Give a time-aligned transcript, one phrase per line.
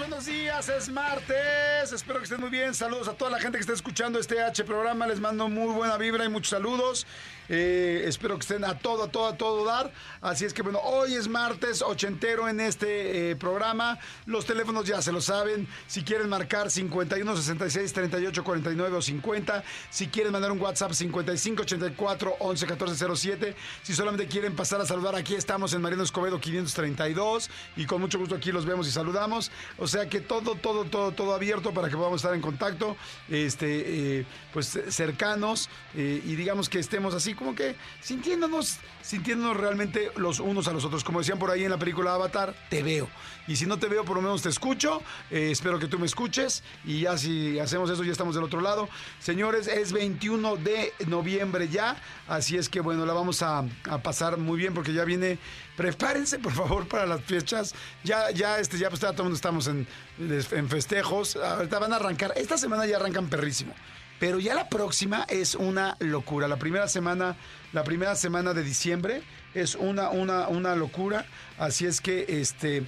[0.00, 1.92] Buenos días, es martes.
[1.92, 2.74] Espero que estén muy bien.
[2.74, 5.06] Saludos a toda la gente que está escuchando este H programa.
[5.06, 7.06] Les mando muy buena vibra y muchos saludos.
[7.52, 9.92] Eh, espero que estén a todo, a todo, a todo dar.
[10.20, 13.98] Así es que bueno, hoy es martes ochentero en este eh, programa.
[14.24, 15.66] Los teléfonos ya se lo saben.
[15.86, 19.64] Si quieren marcar 51 66 38 49 o 50.
[19.90, 23.56] Si quieren mandar un WhatsApp 55 84 11 14 07.
[23.82, 27.50] Si solamente quieren pasar a saludar, aquí estamos en Mariano Escobedo 532.
[27.76, 29.50] Y con mucho gusto aquí los vemos y saludamos.
[29.90, 32.96] Sea que todo, todo, todo, todo abierto para que podamos estar en contacto.
[33.28, 35.68] Este, eh, pues cercanos.
[35.94, 41.04] y digamos que estemos así como que sintiéndonos, sintiéndonos realmente los unos a los otros.
[41.04, 43.08] Como decían por ahí en la película Avatar, te veo.
[43.50, 45.02] Y si no te veo, por lo menos te escucho.
[45.28, 46.62] Eh, espero que tú me escuches.
[46.84, 48.88] Y ya si hacemos eso, ya estamos del otro lado.
[49.18, 52.00] Señores, es 21 de noviembre ya.
[52.28, 53.64] Así es que bueno, la vamos a,
[54.04, 55.36] pasar muy bien porque ya viene.
[55.76, 57.74] Prepárense, por favor, para las fiestas.
[58.04, 59.84] Ya, ya, este, ya pues, todo el mundo estamos en,
[60.20, 61.34] en festejos.
[61.34, 62.32] Ahorita van a arrancar.
[62.36, 63.74] Esta semana ya arrancan perrísimo.
[64.20, 66.46] Pero ya la próxima es una locura.
[66.46, 67.36] La primera semana,
[67.72, 69.22] la primera semana de diciembre
[69.54, 71.26] es una, una, una locura.
[71.58, 72.84] Así es que, este,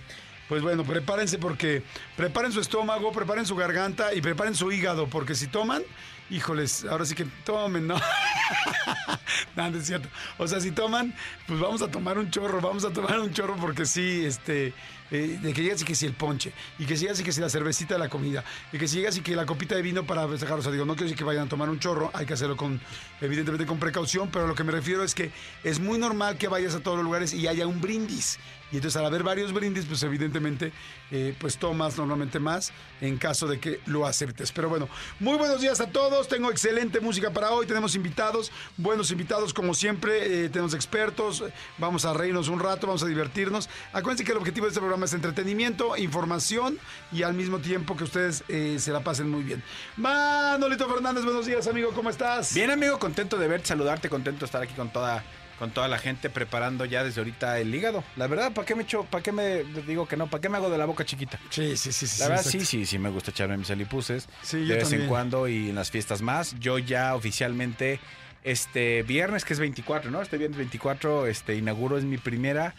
[0.52, 1.82] pues bueno, prepárense porque
[2.14, 5.82] preparen su estómago, preparen su garganta y preparen su hígado, porque si toman,
[6.28, 7.94] híjoles, ahora sí que tomen, ¿no?
[9.56, 10.10] no, no es cierto.
[10.36, 11.14] O sea, si toman,
[11.46, 14.74] pues vamos a tomar un chorro, vamos a tomar un chorro porque sí, este,
[15.10, 17.40] eh, de que llegas y que si el ponche, y que llegas y que si
[17.40, 20.06] la cervecita de la comida, y que si llegas y que la copita de vino
[20.06, 20.58] para festejar.
[20.58, 22.58] O sea, digo, no quiero decir que vayan a tomar un chorro, hay que hacerlo
[22.58, 22.78] con,
[23.22, 25.30] evidentemente con precaución, pero lo que me refiero es que
[25.64, 28.38] es muy normal que vayas a todos los lugares y haya un brindis.
[28.72, 30.72] Y entonces al haber varios brindis, pues evidentemente,
[31.10, 34.50] eh, pues tomas normalmente más en caso de que lo aceptes.
[34.50, 34.88] Pero bueno,
[35.20, 36.26] muy buenos días a todos.
[36.26, 37.66] Tengo excelente música para hoy.
[37.66, 40.44] Tenemos invitados, buenos invitados como siempre.
[40.44, 41.44] Eh, tenemos expertos.
[41.76, 43.68] Vamos a reírnos un rato, vamos a divertirnos.
[43.92, 46.78] Acuérdense que el objetivo de este programa es entretenimiento, información
[47.12, 49.62] y al mismo tiempo que ustedes eh, se la pasen muy bien.
[49.98, 51.90] Manolito Fernández, buenos días, amigo.
[51.94, 52.54] ¿Cómo estás?
[52.54, 52.98] Bien, amigo.
[52.98, 55.22] Contento de verte, saludarte, contento de estar aquí con toda
[55.62, 58.02] con toda la gente preparando ya desde ahorita el hígado.
[58.16, 60.26] La verdad, ¿para qué me echo, para qué me digo que no?
[60.26, 61.38] ¿Para qué me hago de la boca chiquita?
[61.50, 62.08] Sí, sí, sí.
[62.08, 64.28] sí la verdad, sí, sí, sí, me gusta echarme mis alipuses.
[64.42, 65.02] Sí, de yo vez también.
[65.02, 66.58] en cuando y en las fiestas más.
[66.58, 68.00] Yo ya oficialmente,
[68.42, 70.20] este viernes, que es 24, ¿no?
[70.20, 72.74] Este viernes 24, este, inauguro, es mi primera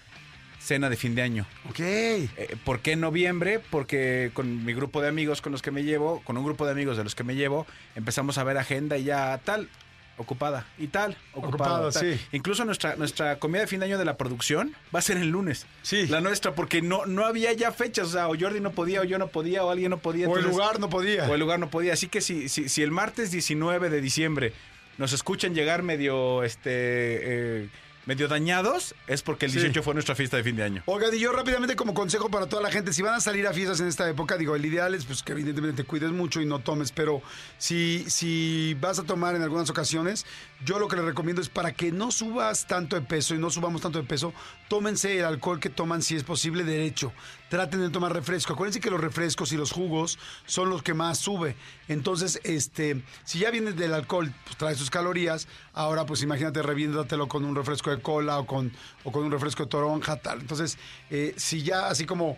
[0.59, 1.45] cena de fin de año.
[1.69, 1.79] Ok.
[1.79, 3.61] Eh, ¿Por qué en noviembre?
[3.69, 6.73] Porque con mi grupo de amigos con los que me llevo, con un grupo de
[6.73, 7.65] amigos de los que me llevo,
[7.95, 9.69] empezamos a ver agenda y ya tal,
[10.17, 11.91] ocupada y tal, ocupada.
[11.91, 12.19] Sí.
[12.31, 15.29] Incluso nuestra, nuestra comida de fin de año de la producción va a ser el
[15.29, 15.65] lunes.
[15.81, 16.07] Sí.
[16.07, 18.07] La nuestra, porque no, no había ya fechas.
[18.07, 20.27] O sea, o Jordi no podía, o yo no podía, o alguien no podía.
[20.29, 21.27] O el lugar no podía.
[21.27, 21.93] O el lugar no podía.
[21.93, 24.53] Así que si, si, si el martes 19 de diciembre
[24.97, 27.69] nos escuchan llegar medio, este, eh,
[28.05, 29.59] medio dañados, es porque el Sí.
[29.59, 30.83] 18 fue nuestra fiesta de fin de año.
[30.85, 33.53] Oigan, y yo rápidamente como consejo para toda la gente, si van a salir a
[33.53, 36.45] fiestas en esta época, digo, el ideal es pues, que evidentemente te cuides mucho y
[36.45, 37.21] no tomes, pero
[37.57, 40.25] si, si vas a tomar en algunas ocasiones,
[40.65, 43.49] yo lo que les recomiendo es para que no subas tanto de peso y no
[43.49, 44.33] subamos tanto de peso,
[44.67, 47.11] tómense el alcohol que toman si es posible derecho.
[47.53, 48.53] Traten de tomar refresco.
[48.53, 51.55] Acuérdense que los refrescos y los jugos son los que más sube.
[51.87, 55.47] Entonces, este, si ya vienes del alcohol, pues trae sus calorías.
[55.71, 58.71] Ahora, pues imagínate, reviéntatelo con un refresco de cola o con,
[59.03, 60.41] o con un refresco de toronja, tal.
[60.41, 60.79] Entonces,
[61.11, 62.37] eh, si ya así como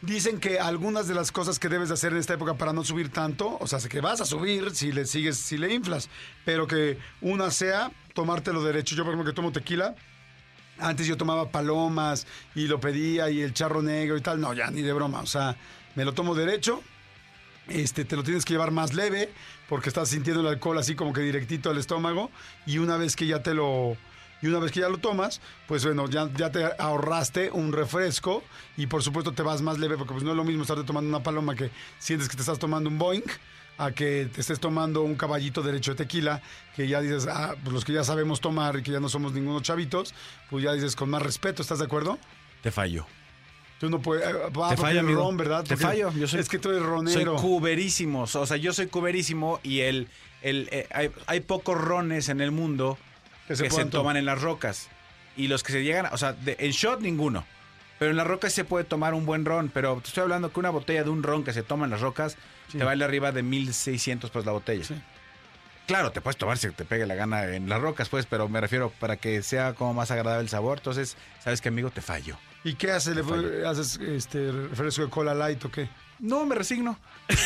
[0.00, 2.82] Dicen que algunas de las cosas que debes de hacer en esta época para no
[2.82, 6.08] subir tanto, o sea, que vas a subir si le sigues, si le inflas,
[6.46, 8.96] pero que una sea tomártelo derecho.
[8.96, 9.94] Yo, por ejemplo, que tomo tequila,
[10.80, 14.40] antes yo tomaba palomas y lo pedía y el charro negro y tal.
[14.40, 15.20] No, ya ni de broma.
[15.20, 15.56] O sea,
[15.94, 16.82] me lo tomo derecho.
[17.68, 19.32] Este, te lo tienes que llevar más leve
[19.68, 22.30] porque estás sintiendo el alcohol así como que directito al estómago.
[22.66, 23.96] Y una vez que ya te lo.
[24.42, 28.42] Y una vez que ya lo tomas, pues bueno, ya, te ahorraste un refresco
[28.76, 31.10] y por supuesto te vas más leve porque pues no es lo mismo estarte tomando
[31.10, 33.22] una paloma que sientes que te estás tomando un Boeing
[33.84, 36.42] a que te estés tomando un caballito derecho de tequila,
[36.76, 39.32] que ya dices, ah, pues los que ya sabemos tomar y que ya no somos
[39.32, 40.14] ningunos chavitos,
[40.50, 42.18] pues ya dices con más respeto, ¿estás de acuerdo?
[42.62, 43.06] Te fallo.
[43.78, 44.24] Tú no puedes.
[44.56, 45.22] va, Te fallo, amigo.
[45.22, 45.62] ron, ¿verdad?
[45.62, 46.12] Te Porque fallo.
[46.12, 47.36] Yo soy, es que tú eres soy ronero.
[47.36, 48.22] cuberísimo.
[48.24, 50.08] O sea, yo soy cuberísimo y el,
[50.42, 52.98] el, eh, hay, hay pocos rones en el mundo
[53.48, 54.88] Que que se toman en las rocas.
[55.36, 57.46] Y los que se llegan, o sea, de- en shot ninguno.
[57.98, 59.70] Pero en las rocas se puede tomar un buen ron.
[59.72, 62.02] Pero te estoy hablando que una botella de un ron que se toma en las
[62.02, 62.36] rocas
[62.70, 62.78] Sí.
[62.78, 64.84] te vale arriba de 1600 pues la botella.
[64.84, 64.94] Sí.
[65.86, 68.60] Claro, te puedes tomar si te pegue la gana en las rocas, pues, pero me
[68.60, 70.78] refiero para que sea como más agradable el sabor.
[70.78, 71.90] Entonces, ¿sabes qué, amigo?
[71.90, 72.36] Te fallo.
[72.62, 73.16] ¿Y qué haces?
[73.16, 73.68] ¿Le Fallo.
[73.68, 75.88] haces este refresco de cola light o qué?
[76.20, 76.96] No, me resigno.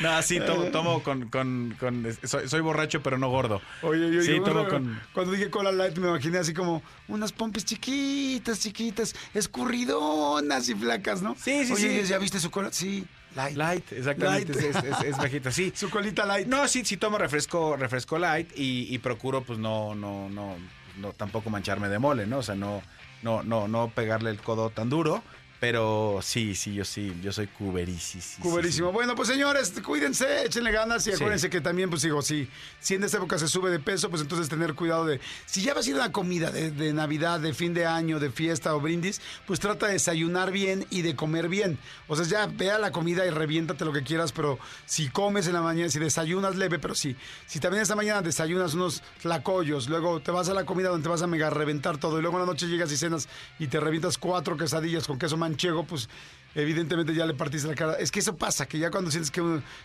[0.00, 3.60] No, sí, tomo, tomo con, con, con- soy, soy borracho, pero no gordo.
[3.82, 6.82] Oye, yo, Sí, yo tomo cuando, con- cuando dije Cola Light me imaginé así como
[7.08, 11.34] unas pompis chiquitas, chiquitas, escurridonas y flacas, ¿no?
[11.34, 12.08] Sí, sí, Oye, sí.
[12.08, 12.70] ¿ya viste su cola?
[12.72, 13.04] Sí,
[13.34, 13.56] light.
[13.56, 14.52] Light, exactamente.
[14.54, 14.76] Light.
[14.76, 15.72] Es, es- es bajita, sí.
[15.76, 16.46] Su colita light.
[16.46, 20.56] No, sí, sí tomo refresco, refresco light y, y procuro, pues, no, no, no,
[20.98, 22.38] no, tampoco mancharme de mole, ¿no?
[22.38, 22.82] O sea, no,
[23.22, 25.22] no, no, no pegarle el codo tan duro.
[25.64, 28.34] Pero sí, sí, yo sí, yo soy cuberísimo.
[28.42, 28.92] Cuberísimo.
[28.92, 32.50] Bueno, pues señores, cuídense, échenle ganas y acuérdense que también, pues digo, si,
[32.80, 35.20] si en esta época se sube de peso, pues entonces tener cuidado de.
[35.46, 38.20] Si ya vas a ir a una comida de, de Navidad, de fin de año,
[38.20, 41.78] de fiesta o brindis, pues trata de desayunar bien y de comer bien.
[42.08, 45.54] O sea, ya vea la comida y reviéntate lo que quieras, pero si comes en
[45.54, 47.16] la mañana, si desayunas leve, pero sí.
[47.46, 51.08] Si también esta mañana desayunas unos tlacoyos, luego te vas a la comida donde te
[51.08, 53.80] vas a mega reventar todo, y luego en la noche llegas y cenas y te
[53.80, 56.08] revientas cuatro quesadillas con queso manchego, pues
[56.54, 57.94] evidentemente ya le partiste la cara.
[57.94, 59.42] Es que eso pasa, que ya cuando sientes que,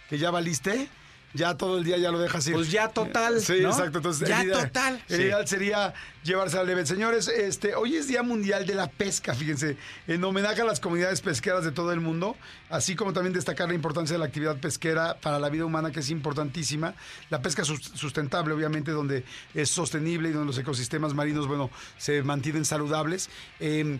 [0.09, 0.89] que ya valiste,
[1.35, 2.55] ya todo el día ya lo dejas ir.
[2.55, 3.69] Pues ya total, Sí, ¿no?
[3.69, 3.99] exacto.
[3.99, 5.03] Entonces, Ya el ideal- total.
[5.09, 5.21] El Sí.
[5.23, 5.93] ideal sería
[6.23, 6.87] llevarse a leve.
[6.87, 9.77] Señores, este, hoy es Día Mundial de la Pesca, fíjense,
[10.07, 12.35] en homenaje a las comunidades pesqueras de todo el mundo,
[12.71, 15.99] así como también destacar la importancia de la actividad pesquera para la vida humana, que
[15.99, 16.95] es importantísima.
[17.29, 19.23] La pesca sus- sustentable, obviamente, donde
[19.53, 21.69] es sostenible y donde los ecosistemas marinos, bueno,
[21.99, 23.29] se mantienen saludables.
[23.59, 23.99] Em,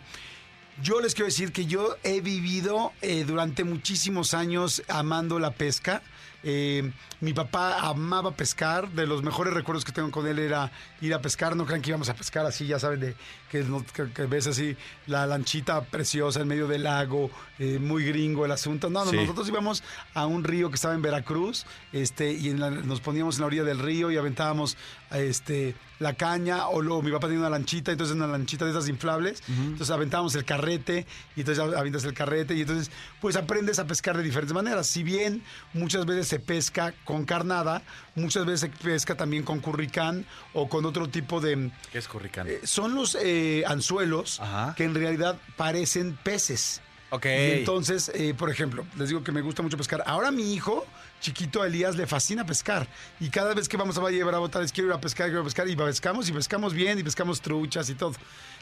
[0.82, 6.02] yo les quiero decir que yo he vivido eh, durante muchísimos años amando la pesca.
[6.42, 6.90] Eh,
[7.20, 8.90] mi papá amaba pescar.
[8.92, 10.72] De los mejores recuerdos que tengo con él era
[11.02, 11.54] ir a pescar.
[11.58, 13.16] No crean que íbamos a pescar así, ya saben, de
[13.52, 14.78] que, no- que- que ves así
[15.08, 18.90] la lanchita preciosa en medio del lago, eh, muy gringo el asunto.
[18.90, 19.18] No, no, Sí.
[19.18, 19.84] nosotros íbamos
[20.14, 23.48] a un río que estaba en Veracruz este, y en la- nos poníamos en la
[23.48, 24.78] orilla del río y aventábamos
[25.12, 26.68] este, la caña.
[26.68, 29.42] O luego mi papá tenía una lanchita, entonces una lanchita de esas inflables.
[29.48, 32.92] Entonces aventábamos el carrete y entonces avientas el carrete y entonces
[33.22, 34.88] pues aprendes a pescar de diferentes maneras.
[34.88, 37.82] Si bien muchas veces se pesca con carnada,
[38.16, 41.72] muchas veces se pesca también con curricán o con otro tipo de...
[41.92, 42.48] ¿Qué es curricán?
[42.48, 44.74] eh, son los eh, anzuelos Ajá.
[44.76, 46.82] que en realidad parecen peces.
[47.10, 47.26] Ok.
[47.26, 50.04] Y entonces, eh, por ejemplo, les digo que me gusta mucho pescar.
[50.06, 50.86] Ahora mi hijo,
[51.22, 52.88] chiquito Elías, le fascina pescar.
[53.20, 55.28] Y cada vez que vamos a Valle de Bravo, tal vez quiero ir a pescar,
[55.28, 55.68] quiero pescar.
[55.68, 58.14] Y pescamos y pescamos bien y pescamos truchas y todo.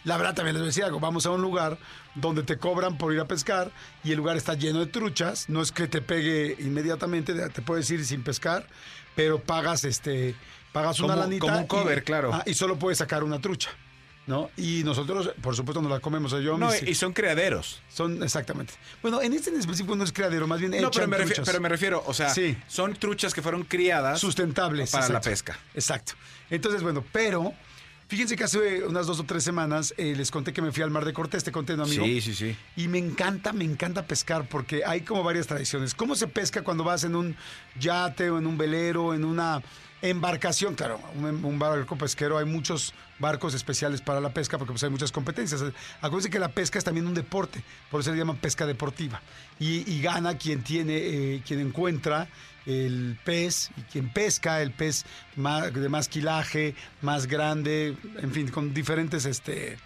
[0.04, 1.00] La verdad también les a decir algo.
[1.00, 1.78] Vamos a un lugar
[2.16, 3.72] donde te cobran por ir a pescar
[4.04, 5.50] y el lugar está lleno de truchas.
[5.50, 8.68] No es que te pegue inmediatamente, te puedes ir sin pescar,
[9.16, 10.36] pero pagas este...
[10.72, 11.48] Pagas una lanita.
[11.48, 12.32] como un cover, y- claro.
[12.34, 13.72] ah, y solo puedes sacar una trucha.
[14.28, 14.52] ¿No?
[14.58, 16.34] Y nosotros, por supuesto, nos la comemos.
[16.34, 17.82] O sea, yo, no, mis- y son criaderos.
[17.88, 18.74] son exactamente.
[19.02, 21.62] Bueno, en este en específico no es criadero, más bien No, pero me, refiero, pero
[21.62, 22.58] me refiero, o sea, Sí.
[22.68, 25.58] son truchas que fueron criadas sustentables para la pesca.
[25.74, 26.14] Exacto.
[26.50, 27.54] Entonces, bueno, pero
[28.10, 30.92] fíjense que hace unas dos o tres semanas eh, les conté que me fui al
[30.92, 32.04] Mar de Cortés, te conté, ¿no, amigo?
[32.06, 32.56] Sí, sí, sí.
[32.76, 35.94] Y me encanta, me encanta pescar porque hay como varias tradiciones.
[35.96, 37.36] ¿Cómo se pesca cuando vas en un
[37.80, 39.62] yate o en un velero, en una
[40.02, 40.76] embarcación?
[40.76, 45.12] Claro, un, barco pesquero, hay muchos barcos especiales para la pesca porque pues hay muchas
[45.12, 45.64] competencias.
[46.02, 49.22] Acuérdense que la pesca es también un deporte, por eso se llama pesca deportiva.
[49.60, 52.28] Y, gana quien tiene, eh, quien encuentra
[52.68, 55.06] el pez quien pesca el pez
[55.36, 59.78] de más quilaje, más grande, en fin, con diferentes este,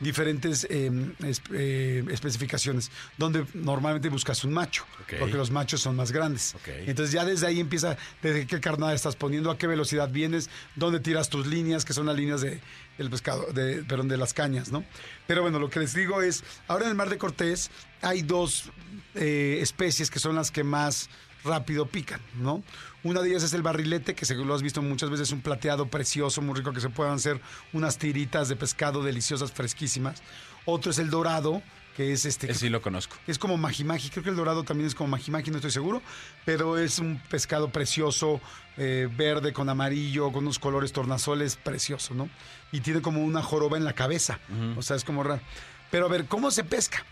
[0.00, 0.90] diferentes eh,
[1.24, 4.84] es- eh, especificaciones, donde normalmente buscas un macho,
[5.18, 6.54] porque los machos son más grandes.
[6.86, 11.00] Entonces ya desde ahí empieza, desde qué carnada estás poniendo, a qué velocidad vienes, dónde
[11.00, 12.60] tiras tus líneas, que son las líneas de,
[12.98, 14.84] del pescado, de, perdón, de las cañas, ¿no?
[15.26, 17.70] Pero bueno, lo que les digo es, ahora en el Mar de Cortés
[18.02, 18.70] hay dos
[19.14, 21.08] eh, especies que son las que más
[21.44, 22.62] rápido pican, ¿no?
[23.06, 25.86] Una de ellas es el barrilete, que según lo has visto muchas veces, un plateado
[25.86, 27.40] precioso, muy rico, que se puedan hacer
[27.72, 30.24] unas tiritas de pescado deliciosas, fresquísimas.
[30.64, 31.62] Otro es el dorado,
[31.96, 32.52] que es este...
[32.52, 33.14] Sí lo conozco.
[33.28, 36.02] Es como magimagi, creo que el dorado también es como magimagi, no estoy seguro,
[36.44, 38.40] pero es un pescado precioso,
[38.76, 42.28] eh, verde con amarillo, con unos colores tornasoles, precioso, ¿no?
[42.72, 44.40] Y tiene como una joroba en la cabeza,
[44.76, 45.42] o sea, es como raro.
[45.92, 47.06] Pero a ver, ¿cómo se pesca?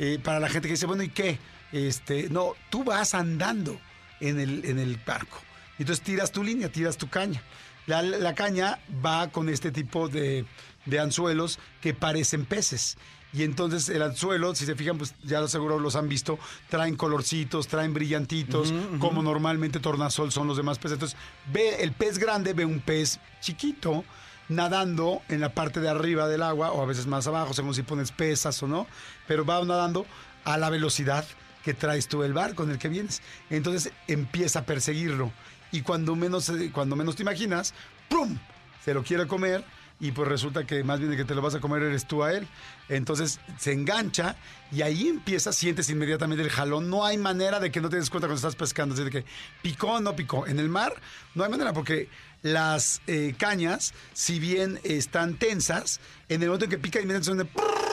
[0.00, 1.38] Eh, para la gente que dice, bueno, ¿y qué?
[1.70, 3.78] Este, no, tú vas andando
[4.20, 5.38] en el, en el barco.
[5.78, 7.42] Entonces tiras tu línea, tiras tu caña.
[7.86, 10.44] La, la caña va con este tipo de,
[10.86, 12.96] de anzuelos que parecen peces.
[13.32, 16.38] Y entonces el anzuelo, si se fijan, pues ya lo seguro los han visto,
[16.70, 20.94] traen colorcitos, traen brillantitos, como normalmente tornasol son los demás peces.
[20.94, 21.18] Entonces,
[21.52, 24.04] ve el pez grande, ve un pez chiquito
[24.48, 27.82] nadando en la parte de arriba del agua, o a veces más abajo, según si
[27.82, 28.86] pones pesas o no,
[29.26, 30.06] pero va nadando
[30.44, 31.26] a la velocidad
[31.66, 33.22] que traes tú el barco en el que vienes.
[33.50, 35.32] Entonces empieza a perseguirlo.
[35.72, 37.74] Y cuando menos, eh, cuando menos te imaginas,
[38.08, 38.38] ¡pum!
[38.84, 39.64] Se lo quiere comer,
[39.98, 42.22] y pues resulta que más bien de que te lo vas a comer eres tú
[42.22, 42.46] a él.
[42.88, 44.36] Entonces se engancha
[44.70, 46.88] y ahí empieza, sientes inmediatamente el jalón.
[46.88, 48.94] No hay manera de que no te des cuenta cuando estás pescando.
[48.94, 49.24] Así de que
[49.60, 50.46] picó o no picó.
[50.46, 50.94] En el mar
[51.34, 52.08] no hay manera porque
[52.42, 57.85] las eh, cañas, si bien están tensas, en el momento en que pica inmediatamente son.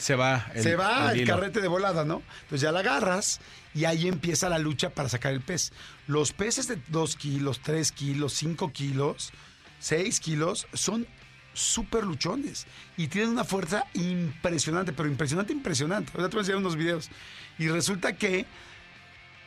[0.00, 2.22] Se va el, se va el, carrete de volada, ¿no?
[2.42, 3.40] Entonces ya la agarras
[3.74, 5.72] y ahí empieza la lucha para sacar el pez.
[6.06, 9.32] Los peces de 2 kilos, 3 kilos, 5 kilos,
[9.80, 11.06] 6 kilos son
[11.52, 12.66] súper luchones
[12.96, 16.12] y tienen una fuerza impresionante, pero impresionante, impresionante.
[16.14, 17.10] Ahora te voy a enseñar unos videos.
[17.58, 18.46] Y resulta que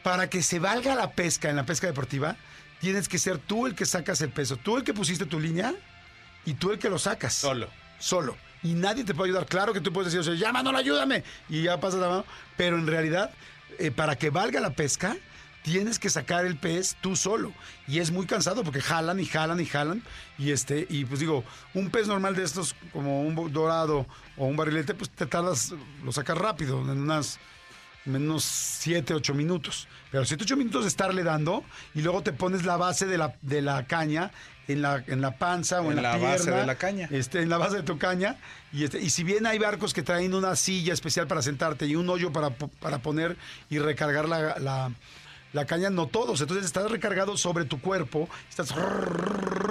[0.04, 2.36] para que se valga la pesca en la pesca deportiva,
[2.80, 5.74] tienes que ser tú el que sacas el peso, tú el que pusiste tu línea
[6.46, 7.34] y tú el que lo sacas.
[7.34, 7.70] Solo.
[8.00, 8.36] Solo.
[8.64, 9.46] Y nadie te puede ayudar.
[9.46, 11.24] Claro que tú puedes decir, o sea, ya ayúdame.
[11.50, 12.26] Y ya pasas la mano.
[12.58, 13.32] Pero en realidad,
[13.80, 15.18] eh, para que valga la pesca,
[15.64, 17.52] tienes que sacar el pez tú solo.
[17.88, 20.04] Y es muy cansado porque jalan y jalan y jalan.
[20.38, 21.44] Y este, y pues digo,
[21.74, 24.06] un pez normal de estos, como un dorado
[24.38, 27.40] o un barrilete, pues te tardas, lo sacas rápido, en unas
[28.06, 29.88] menos 7, 8 minutos.
[30.12, 31.64] Pero 7, 8 minutos de estarle dando
[31.96, 34.32] y luego te pones la base de la, de la caña
[34.68, 37.08] en la, en la panza o en, En la, la base de la caña.
[37.12, 38.38] Este, en la base de tu caña.
[38.72, 41.96] Y, este, y si bien hay barcos que traen una silla especial para sentarte y
[41.96, 43.38] un hoyo para, para poner
[43.70, 44.92] y recargar la, la-
[45.54, 46.42] la caña, no todos.
[46.42, 48.74] Entonces estás recargado sobre tu cuerpo, estás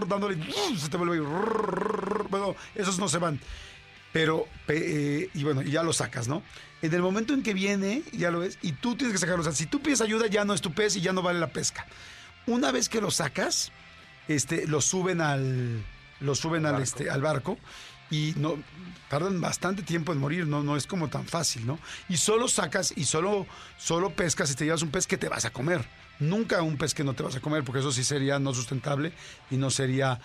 [0.07, 0.39] dándole,
[0.79, 1.19] se te vuelve.
[2.31, 3.41] Bueno, esos no se van.
[4.13, 6.43] Pero, pe- eh, y bueno, ya lo sacas, ¿no?
[6.83, 9.41] En el momento en que viene, ya lo ves, y tú tienes que sacarlo.
[9.41, 11.39] O sea, si tú pides ayuda, ya no es tu pez y ya no vale
[11.39, 11.87] la pesca.
[12.47, 13.71] Una vez que lo sacas,
[14.29, 15.83] este, lo suben al,
[16.21, 17.59] lo suben al, este, al barco
[18.11, 18.57] y no
[19.09, 21.79] tardan bastante tiempo en morir, no, no es como tan fácil, ¿no?
[22.09, 23.47] Y solo sacas y solo,
[23.79, 25.85] solo pescas y te llevas un pez que te vas a comer.
[26.19, 29.13] Nunca un pez que no te vas a comer, porque eso sí sería no sustentable
[29.51, 30.21] y no sería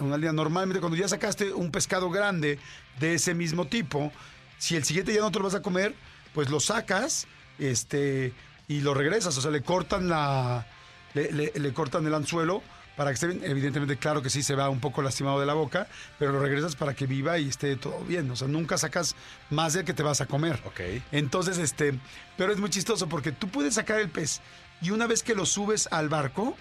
[0.00, 0.32] una línea.
[0.32, 2.58] Normalmente cuando ya sacaste un pescado grande
[3.00, 4.12] de ese mismo tipo,
[4.58, 5.94] si el siguiente ya no te lo vas a comer,
[6.34, 7.26] pues lo sacas
[7.58, 8.32] este,
[8.68, 9.36] y lo regresas.
[9.36, 10.66] O sea, le cortan la.
[11.14, 12.62] Le, le- le cortan el anzuelo
[12.96, 13.40] para que esté bien.
[13.44, 15.86] Evidentemente, claro que sí se va un poco lastimado de la boca,
[16.18, 18.30] pero lo regresas para que viva y esté todo bien.
[18.30, 19.14] O sea, nunca sacas
[19.50, 20.58] más del que te vas a comer.
[20.64, 20.80] Ok.
[21.12, 21.98] Entonces, este,
[22.38, 24.40] pero es muy chistoso porque tú puedes sacar el pez
[24.80, 26.56] y una vez que lo subes al barco,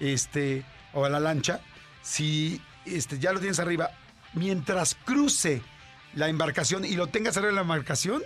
[0.00, 1.60] este, o a la lancha,
[2.08, 3.90] si este, ya lo tienes arriba,
[4.32, 5.62] mientras cruce
[6.14, 8.22] la embarcación y lo tengas arriba de la embarcación,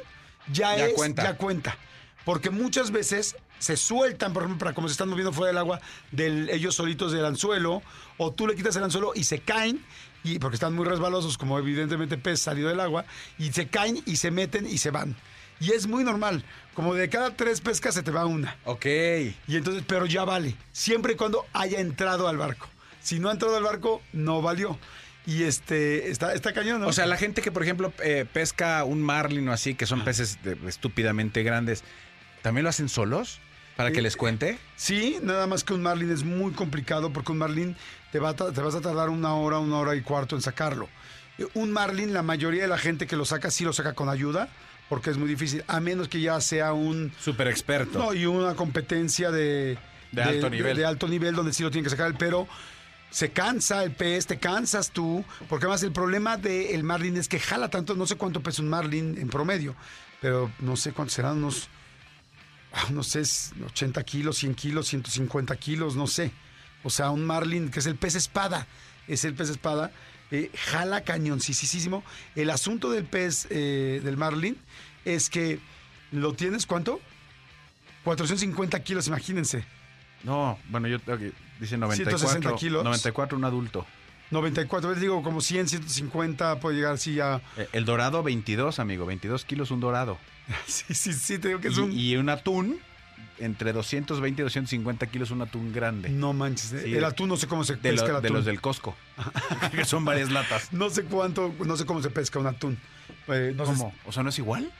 [0.53, 1.23] ya, Ya es, cuenta.
[1.25, 1.77] ya cuenta.
[2.25, 5.81] Porque muchas veces se sueltan, por ejemplo, para como se están moviendo fuera del agua,
[6.13, 7.83] del, ellos solitos del anzuelo,
[8.19, 9.85] o tú le quitas el anzuelo y se caen,
[10.23, 13.05] y porque están muy resbalosos, como evidentemente pez salido del agua,
[13.39, 15.17] y se caen y se meten y se van.
[15.59, 18.57] Y es muy normal, como de cada tres pescas se te va una.
[18.65, 18.87] Ok.
[18.87, 22.69] Y entonces, pero ya vale, siempre y cuando haya entrado al barco.
[23.03, 24.79] Si no ha entrado al barco, no valió.
[25.27, 26.89] Y este, está, está cañón, ¿no?
[26.89, 30.03] O sea, la gente que, por ejemplo, eh, pesca un marlin o así, que son
[30.05, 31.85] peces de- estúpidamente grandes,
[32.43, 33.39] ¿también lo hacen solos?
[33.77, 34.59] ¿Para que Eh, les cuente?
[34.77, 37.77] Sí, nada más que un marlin es muy complicado porque un marlin
[38.11, 40.89] te, va a te vas a tardar una hora, una hora y cuarto en sacarlo.
[41.39, 44.09] Eh, Un marlin, la mayoría de la gente que lo saca sí lo saca con
[44.09, 44.49] ayuda
[44.89, 47.13] porque es muy difícil, a menos que ya sea un...
[47.19, 47.99] Súper experto.
[47.99, 49.79] No, y una competencia de...
[50.11, 50.77] De alto nivel.
[50.77, 52.47] De, alto nivel donde sí lo tienen que sacar, pero
[53.13, 57.39] se cansa el pez, te cansas tú, porque además el problema del marlin es que
[57.39, 59.77] jala tanto, no sé cuánto pesa un marlin en promedio,
[60.21, 61.69] pero no sé cuántos serán unos
[62.73, 66.33] ah, no sé, es 80 kilos, 100 kilos, 150 kilos, no sé.
[66.85, 68.67] O sea, un marlin, que es el pez espada,
[69.07, 69.93] es el pez espada,
[70.31, 72.03] eh, jala cañoncísimo.
[72.35, 74.57] El asunto del pez, eh, del marlin,
[75.05, 75.61] es que
[76.13, 76.99] lo tienes, ¿cuánto?
[78.05, 79.65] 450 kilos, imagínense.
[80.25, 82.19] No, bueno, yo que- dice 94.
[82.19, 82.85] 160 kilos.
[82.85, 83.87] 94 un adulto.
[84.31, 87.41] 94, veces digo, como 100, 150, puede llegar así ya.
[87.57, 90.19] Eh, El dorado 22, amigo, 22 kilos un dorado.
[90.67, 91.93] Sí, sí, sí, te digo que es y, un...
[91.93, 92.79] y un atún,
[93.39, 96.09] entre 220 y 250 kilos un atún grande.
[96.09, 96.95] No manches, eh, Sí.
[96.95, 98.37] el atún no sé cómo se de, pesca lo- el de atún.
[98.39, 98.97] los del Costco.
[99.73, 100.73] que son varias latas.
[100.73, 102.79] No sé cuánto, no sé cómo se pesca un atún.
[103.29, 103.95] Eh, no sé ¿Cómo?
[104.07, 104.73] O sea, ¿no es igual?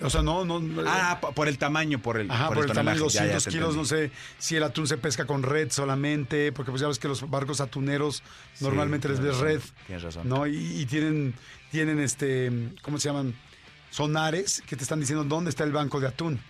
[0.00, 0.60] O sea, no, no.
[0.86, 3.14] Ah, po- por el tamaño, por el, Ajá, por, el tamaño, tonelaje.
[3.14, 6.52] Ya, ya 200 te kilos, no sé si el atún se pesca con red solamente,
[6.52, 8.22] porque pues ya ves que los barcos atuneros
[8.54, 10.28] Sí, normalmente les ves red, Tienes razón.
[10.28, 10.46] ¿no?
[10.46, 11.34] Y, y tienen,
[11.72, 12.52] tienen este,
[12.82, 13.34] ¿cómo se llaman?
[13.90, 16.40] Sonares que te están diciendo dónde está el banco de atún.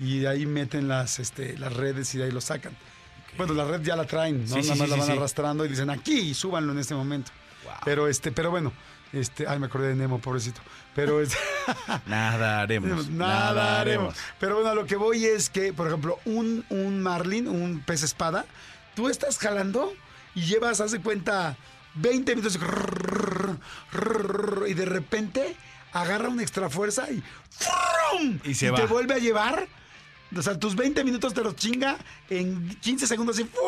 [0.00, 2.72] Y de ahí meten las, este, las redes y de ahí lo sacan.
[3.36, 4.46] Bueno, la red ya la traen, ¿no?
[4.46, 7.30] Sí, Nada más sí, la van arrastrando y dicen aquí y súbanlo en este momento.
[7.64, 7.74] Wow.
[7.84, 8.72] Pero este, pero bueno,
[9.12, 10.60] este, ay, me acordé de Nemo, pobrecito.
[10.94, 11.36] Pero es
[12.06, 13.08] Nada haremos.
[13.08, 14.14] Nada haremos.
[14.38, 18.44] Pero bueno, lo que voy es que, por ejemplo, un, un marlin, un pez espada,
[18.94, 19.92] tú estás jalando
[20.34, 21.56] y llevas, haz de cuenta,
[21.94, 22.58] 20 minutos
[24.66, 25.56] y de repente
[25.92, 27.22] agarra una extra fuerza y.
[28.44, 28.86] Y se te va.
[28.86, 29.68] vuelve a llevar.
[30.36, 31.96] O sea, tus 20 minutos te los chinga
[32.28, 33.62] en 15 segundos y ¡fum!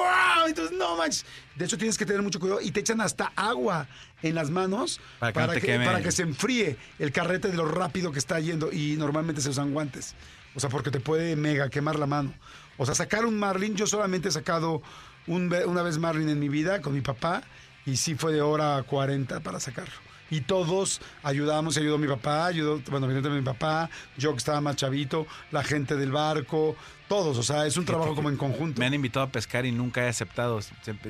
[0.47, 1.25] Entonces, no manches.
[1.57, 3.89] De hecho, tienes que tener mucho cuidado y te echan hasta agua
[4.23, 5.87] en las manos Para que no te que, queme.
[5.87, 8.71] para que se enfríe el carrete de lo rápido que está yendo.
[8.73, 10.15] Y normalmente se usan guantes.
[10.55, 12.35] O sea, porque te puede mega quemar la mano.
[12.77, 14.83] O sea, sacar un marlin, yo solamente he sacado
[15.27, 17.43] un una vez marlin en mi vida con mi papá
[17.87, 20.10] y sí fue de hora 40 para sacarlo.
[20.31, 24.77] Y todos ayudamos, ayudó mi papá, ayudó, bueno, evidentemente mi papá, yo que estaba más
[24.77, 26.77] chavito, la gente del barco,
[27.09, 28.79] todos, o sea, es un trabajo como en conjunto.
[28.79, 30.61] Me han invitado a pescar y nunca he aceptado.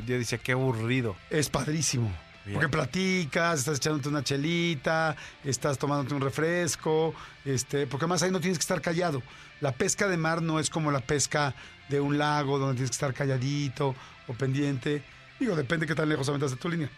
[0.07, 1.15] Yo decía, qué aburrido.
[1.29, 2.11] Es padrísimo.
[2.47, 2.55] Bien.
[2.55, 8.41] Porque platicas, estás echándote una chelita, estás tomándote un refresco, este, porque además ahí no
[8.41, 9.23] tienes que estar callado.
[9.61, 11.55] La pesca de mar no es como la pesca
[11.91, 13.95] de un lago donde tienes que estar calladito
[14.27, 15.03] o pendiente.
[15.39, 16.89] Digo, depende qué tan lejos aventas de tu línea.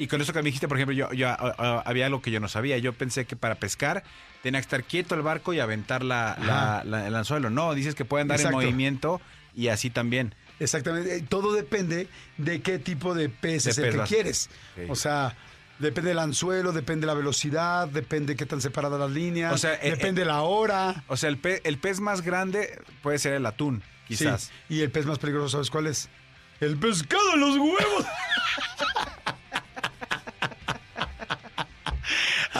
[0.00, 1.28] Y con eso que me dijiste, por ejemplo, yo, yo
[1.84, 2.78] había algo que yo no sabía.
[2.78, 4.02] Yo pensé que para pescar
[4.42, 6.84] tenía que estar quieto el barco y aventar la, la- Ajá.
[6.84, 7.50] la- el anzuelo.
[7.50, 8.60] No, dices que pueden dar Exacto.
[8.60, 9.20] en movimiento
[9.54, 10.34] y así también.
[10.58, 11.16] Exactamente.
[11.16, 14.50] Eh, Todo depende de qué tipo de pez De es el pez que quieres.
[14.88, 15.36] O sea,
[15.80, 19.58] depende del anzuelo, depende de la velocidad, depende de qué tan separadas las líneas, O
[19.58, 21.04] sea, eh, depende de la hora.
[21.08, 24.44] O sea, el, pe- el pez más grande puede ser el atún, quizás.
[24.68, 24.76] Sí.
[24.76, 26.08] Y el pez más peligroso, ¿sabes cuál es?
[26.60, 28.06] El pescado en los huevos.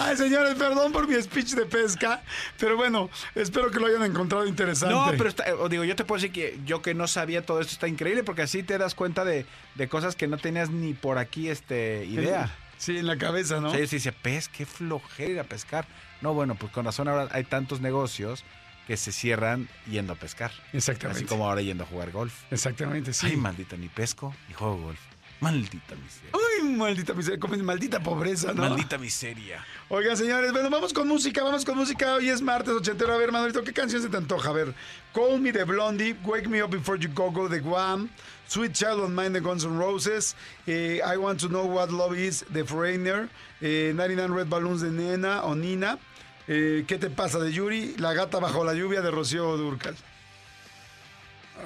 [0.05, 2.23] Ay, señores, perdón por mi speech de pesca,
[2.59, 4.95] pero bueno, espero que lo hayan encontrado interesante.
[4.95, 7.73] No, pero está- digo, yo te puedo decir que yo que no sabía todo esto
[7.73, 11.19] está increíble porque así te das cuenta de, de cosas que no tenías ni por
[11.19, 12.55] aquí este idea.
[12.79, 13.69] Sí, en la cabeza, ¿no?
[13.69, 15.87] O sea, ellos dicen, pez, qué flojera ir a pescar.
[16.23, 18.43] No, bueno, pues con razón ahora hay tantos negocios
[18.87, 20.51] que se cierran yendo a pescar.
[20.73, 21.19] Exactamente.
[21.21, 22.33] Así como ahora yendo a jugar golf.
[22.51, 23.27] Exactamente, sí.
[23.27, 24.99] Ay, maldito, ni pesco ni juego golf.
[25.41, 26.31] Maldita miseria.
[26.35, 28.63] Ay, maldita miseria, como maldita pobreza, ¿no?
[28.63, 29.65] Maldita miseria.
[29.93, 32.15] Oigan, señores, bueno, vamos con música, vamos con música.
[32.15, 33.13] Hoy es martes ochentero.
[33.13, 34.51] A ver, Manolito, ¿qué canción se te antoja?
[34.51, 34.73] A ver,
[35.13, 38.09] Call Me de Blondie, Wake Me Up Before You Go Go de Guam,
[38.47, 40.37] Sweet Child of Mine de Guns N' Roses,
[40.69, 43.29] eh, I Want to Know What Love Is de Foreigner,
[43.61, 45.99] eh, 99 Red Balloons de Nena o Nina,
[46.47, 47.97] eh, ¿Qué te pasa de Yuri?
[47.99, 49.97] La gata bajo la lluvia de Rocío Durcal.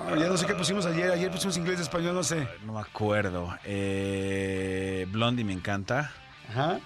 [0.01, 2.49] Ah, ya no sé qué pusimos ayer, ayer pusimos inglés, español, no sé.
[2.65, 3.55] No me acuerdo.
[3.67, 6.11] Eh, Blondie me encanta.
[6.49, 6.81] Ajá.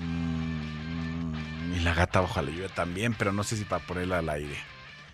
[0.00, 4.28] Mm, y la gata bajo la lluvia también, pero no sé si para ponerla al
[4.28, 4.56] aire.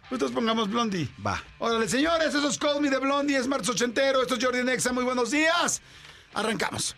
[0.09, 1.09] Pues entonces pongamos Blondie.
[1.25, 1.43] Va.
[1.59, 4.93] Órale, señores, eso es Call Me de Blondie, es martes ochentero, esto es Jordi Nexa,
[4.93, 5.81] muy buenos días.
[6.35, 6.95] Arrancamos.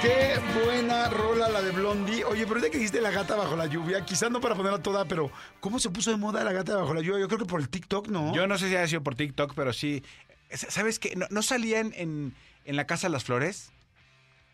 [0.00, 2.24] Qué buena rola la de Blondie.
[2.24, 5.06] Oye, pero ya que dijiste la gata bajo la lluvia, quizás no para ponerla toda,
[5.06, 7.20] pero ¿cómo se puso de moda la gata bajo la lluvia?
[7.20, 8.34] Yo creo que por el TikTok, ¿no?
[8.34, 10.04] Yo no sé si ha sido por TikTok, pero sí.
[10.52, 11.16] ¿Sabes qué?
[11.16, 12.34] ¿No, no salía en, en,
[12.66, 13.72] en la Casa de las Flores?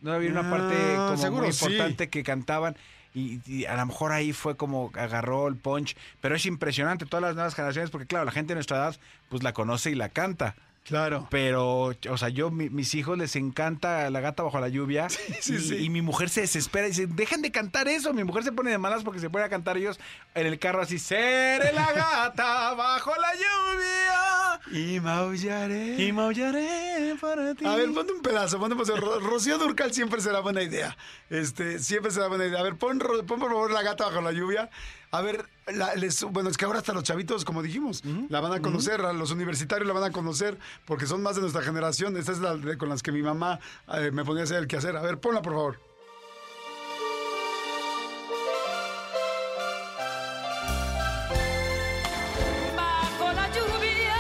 [0.01, 1.65] No había una parte como seguro muy sí.
[1.67, 2.77] importante que cantaban.
[3.13, 5.97] Y, y a lo mejor ahí fue como agarró el punch.
[6.21, 8.97] Pero es impresionante todas las nuevas generaciones, porque claro, la gente de nuestra edad
[9.29, 10.55] pues la conoce y la canta.
[10.85, 11.29] Claro.
[11.31, 15.09] Pero, o sea, yo, mi- mis hijos les encanta la gata bajo la lluvia.
[15.41, 15.77] sí, y, sí.
[15.77, 18.13] y mi mujer se desespera y dice, dejen de cantar eso.
[18.13, 20.01] Mi mujer se pone de malas porque se pone a cantar ellos
[20.35, 24.61] en el carro así, seré la gata bajo la lluvia.
[24.73, 26.03] Y maullaré.
[26.03, 27.65] Y maullaré para ti.
[27.67, 29.01] A ver, ponte un pedazo, ponte un pedazo.
[29.01, 30.97] Ro- Rocío Durcal siempre será buena idea.
[31.29, 32.61] Este, siempre será buena idea.
[32.61, 34.71] A ver, pon, pon por favor la gata bajo la lluvia.
[35.13, 38.53] A ver, la- les- bueno, es que ahora hasta los chavitos, como dijimos, la van
[38.53, 42.17] a conocer, a los universitarios la van a conocer, porque son más de nuestra generación.
[42.17, 43.59] Esta es la de- con las que mi mamá
[43.93, 44.97] eh, me ponía a hacer el quehacer.
[44.97, 45.79] A ver, ponla por favor.
[52.77, 54.17] bajo la lluvia.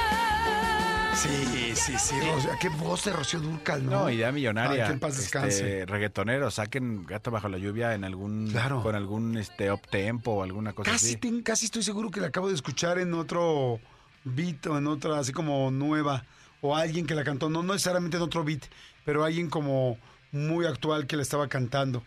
[1.14, 1.44] Sí,
[1.86, 2.14] sí, sí.
[2.20, 3.90] Rocío, qué voz de Rocío Durcal, ¿no?
[4.02, 4.82] No, idea millonaria.
[4.84, 5.48] Ay, que en paz descanse.
[5.80, 8.82] Este, reggaetoneros, saquen Gata bajo la lluvia en algún Claro.
[8.82, 11.16] con algún este up tempo o alguna cosa Casi, así.
[11.16, 13.80] ten- casi estoy seguro que la acabo de escuchar en otro
[14.24, 16.24] beat o en otra, así como nueva.
[16.62, 18.62] O alguien que la cantó, no necesariamente en otro beat,
[19.04, 19.98] pero alguien como
[20.30, 22.02] muy actual que la estaba cantando.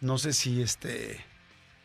[0.00, 1.24] No sé si este.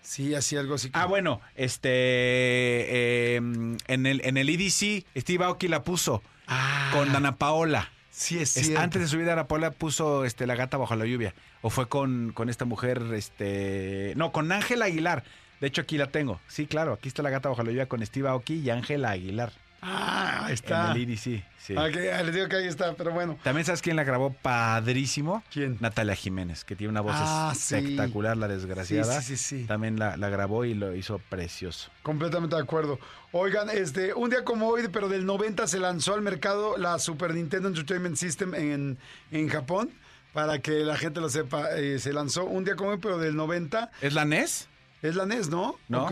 [0.02, 0.90] Sí, así algo así.
[0.94, 6.92] Ah, como- bueno, este eh, en el en el EDC Steve Aoki la puso Ah,
[6.94, 7.90] con Dana Paola.
[8.12, 8.82] Sí, es Es- cierto.
[8.82, 12.32] antes de subir Dana Paola puso este la gata bajo la lluvia o fue con,
[12.34, 15.24] con esta mujer este no, con Ángela Aguilar.
[15.60, 16.40] De hecho aquí la tengo.
[16.48, 19.52] Sí, claro, aquí está la gata bajo la lluvia con Steve Aoki y Ángela Aguilar.
[19.88, 20.92] Ah, ahí En está.
[20.94, 21.76] el EDC, sí.
[21.94, 23.38] Que- ah, les digo que ahí está, pero bueno.
[23.44, 25.44] También sabes quién la grabó padrísimo.
[25.52, 25.78] ¿Quién?
[25.80, 27.76] Natalia Jiménez, que tiene una voz Ah, sí.
[27.76, 29.22] espectacular, la desgraciada.
[29.22, 29.66] Sí, sí, sí, sí.
[29.68, 31.92] También la, la grabó y lo hizo precioso.
[32.02, 33.00] Completamente de acuerdo.
[33.32, 37.34] Oigan, este, un día como hoy, pero del 90 se lanzó al mercado la Super
[37.34, 38.98] Nintendo Entertainment System en,
[39.32, 39.92] en Japón.
[40.34, 43.38] Para que la gente lo sepa, eh, se lanzó un día como hoy, pero del
[43.38, 43.90] 90.
[44.02, 44.68] ¿Es la NES?
[45.08, 45.78] Es la NES, ¿no?
[45.88, 46.08] No.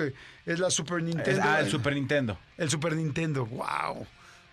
[0.46, 1.42] Es la Super Es- Nintendo.
[1.44, 2.38] ah, el Super Nintendo.
[2.58, 4.06] El Super Nintendo, wow.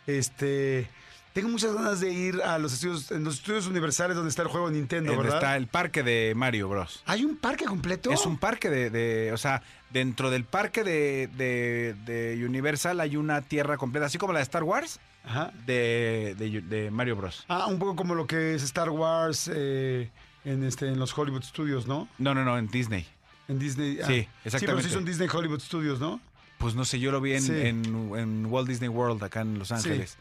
[0.07, 0.88] Este,
[1.33, 4.48] tengo muchas ganas de ir a los estudios, en los estudios universales donde está el
[4.48, 5.38] juego de Nintendo, Donde ¿verdad?
[5.40, 7.03] está el parque de Mario Bros.
[7.07, 8.11] ¿Hay un parque completo?
[8.11, 13.16] Es un parque de, de- o sea, dentro del parque de, de- de Universal hay
[13.16, 15.53] una tierra completa, así como la de Star Wars, Ajá.
[15.66, 17.44] de, de- de Mario Bros.
[17.48, 20.11] Ah, un poco como lo que es Star Wars eh,
[20.44, 22.09] en este, en los Hollywood Studios, ¿no?
[22.18, 23.07] No, no, no, en Disney.
[23.51, 23.99] En Disney.
[24.03, 24.07] ah.
[24.07, 24.89] Sí, Sí, pero exactamente.
[24.89, 26.21] sí son Disney Hollywood Studios, ¿no?
[26.59, 27.53] Pues no sé, yo lo vi en, Sí.
[27.55, 30.17] en- en Walt Disney World, acá en Los Ángeles.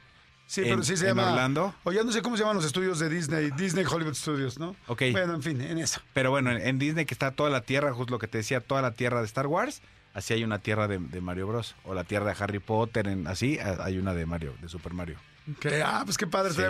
[0.47, 1.31] Sí, pero sí se en llama.
[1.33, 1.75] Orlando.
[1.83, 4.75] O ya no sé cómo se llaman los estudios de Disney, Disney Hollywood Studios, ¿no?
[4.87, 5.03] Ok.
[5.11, 6.01] Bueno, en fin, en eso.
[6.13, 8.81] Pero bueno, en, Disney que está toda la tierra, justo lo que te decía, toda
[8.81, 9.81] la tierra de Star Wars,
[10.15, 11.75] así hay una tierra de, de Mario Bros.
[11.83, 15.17] O la tierra de Harry Potter, en, así hay una de Mario, de Super Mario.
[15.59, 16.53] Que, ah, pues qué padre.
[16.53, 16.61] Sí.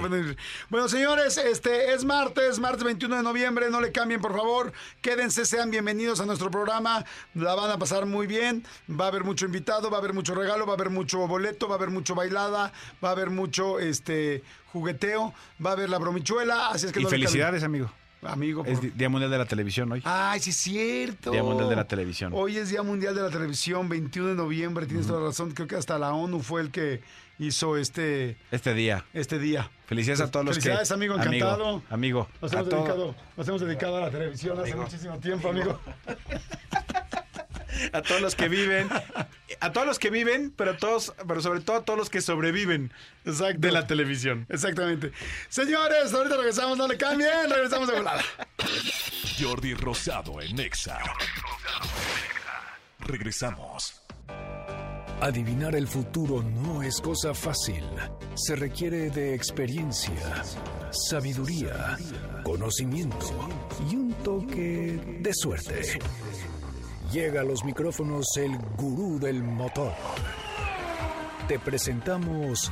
[0.69, 3.69] bueno señores, este es martes, martes 21 de noviembre.
[3.69, 4.71] No le cambien, por favor.
[5.01, 7.03] Quédense, sean bienvenidos a nuestro programa.
[7.33, 8.63] La van a pasar muy bien.
[8.89, 11.67] Va a haber mucho invitado, va a haber mucho regalo, va a haber mucho boleto,
[11.67, 12.71] va a haber mucho bailada,
[13.03, 15.33] va a haber mucho este jugueteo,
[15.65, 16.69] va a haber la bromichuela.
[16.69, 17.91] Así es que Y no felicidades, amigo.
[18.21, 20.01] Amigo, Es por- Di- Día Mundial de la Televisión hoy.
[20.03, 21.31] Ay, sí es cierto.
[21.31, 22.33] Día Mundial de la Televisión.
[22.35, 24.85] Hoy es Día Mundial de la Televisión, 21 de noviembre.
[24.87, 25.51] Tienes toda la razón.
[25.51, 27.01] Creo que hasta la ONU fue el que
[27.39, 29.05] hizo este, Este día.
[29.13, 29.71] este día.
[29.87, 30.61] Felicidades a todos los que...
[30.61, 31.81] Felicidades, amigo, encantado.
[31.89, 34.83] Amigo, Nos a hemos, todo- dedicado, nos hemos dedicado a la televisión hace Amigo.
[34.83, 35.79] muchísimo tiempo, amigo.
[37.93, 38.89] a todos los que viven,
[39.61, 42.91] a todos los que viven, pero todos, pero sobre todo a todos los que sobreviven
[43.25, 43.59] Exacto.
[43.59, 44.45] de la televisión.
[44.49, 45.11] Exactamente.
[45.47, 48.21] Señores, ahorita regresamos, no le cambien, regresamos de volada.
[49.39, 50.99] Jordi Rosado en Exa.
[52.99, 54.01] Regresamos.
[55.21, 57.83] Adivinar el futuro no es cosa fácil.
[58.35, 60.43] Se requiere de experiencia,
[60.91, 61.97] sabiduría,
[62.43, 63.27] conocimiento
[63.91, 65.99] y un toque de suerte.
[67.11, 69.91] Llega a los micrófonos el gurú del motor.
[71.49, 72.71] Te presentamos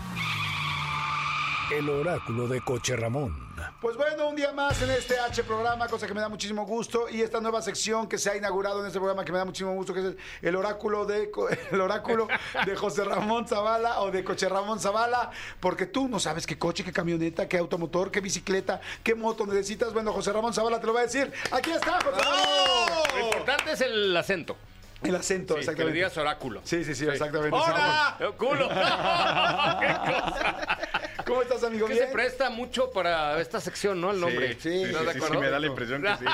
[1.78, 3.36] el oráculo de Coche Ramón.
[3.80, 7.08] Pues bueno, un día más en este H programa, cosa que me da muchísimo gusto,
[7.12, 9.72] y esta nueva sección que se ha inaugurado en este programa que me da muchísimo
[9.76, 12.28] gusto, que es el, el oráculo de co- el oráculo
[12.66, 16.84] de José Ramón Zavala o de Coche Ramón Zavala, porque tú no sabes qué coche,
[16.84, 19.94] qué camioneta, qué automotor, qué bicicleta, qué moto necesitas.
[19.94, 21.32] Bueno, José Ramón Zavala te lo va a decir.
[21.52, 23.04] Aquí está, José Ramón.
[23.14, 24.58] Lo importante es el acento.
[25.04, 25.94] El acento, Sí, que le exactamente.
[25.94, 26.62] digas oráculo.
[26.64, 27.56] Sí, sí, sí, exactamente.
[27.56, 28.18] ¡Hola!
[28.20, 28.68] ¡Eh, ¡Culo!
[31.28, 31.88] ¿Cómo estás, amigo?
[31.88, 34.12] Que se presta mucho para esta sección, ¿no?
[34.12, 34.54] El nombre.
[34.54, 36.26] Sí, sí, ¿No sí, sí, me da la impresión que sí.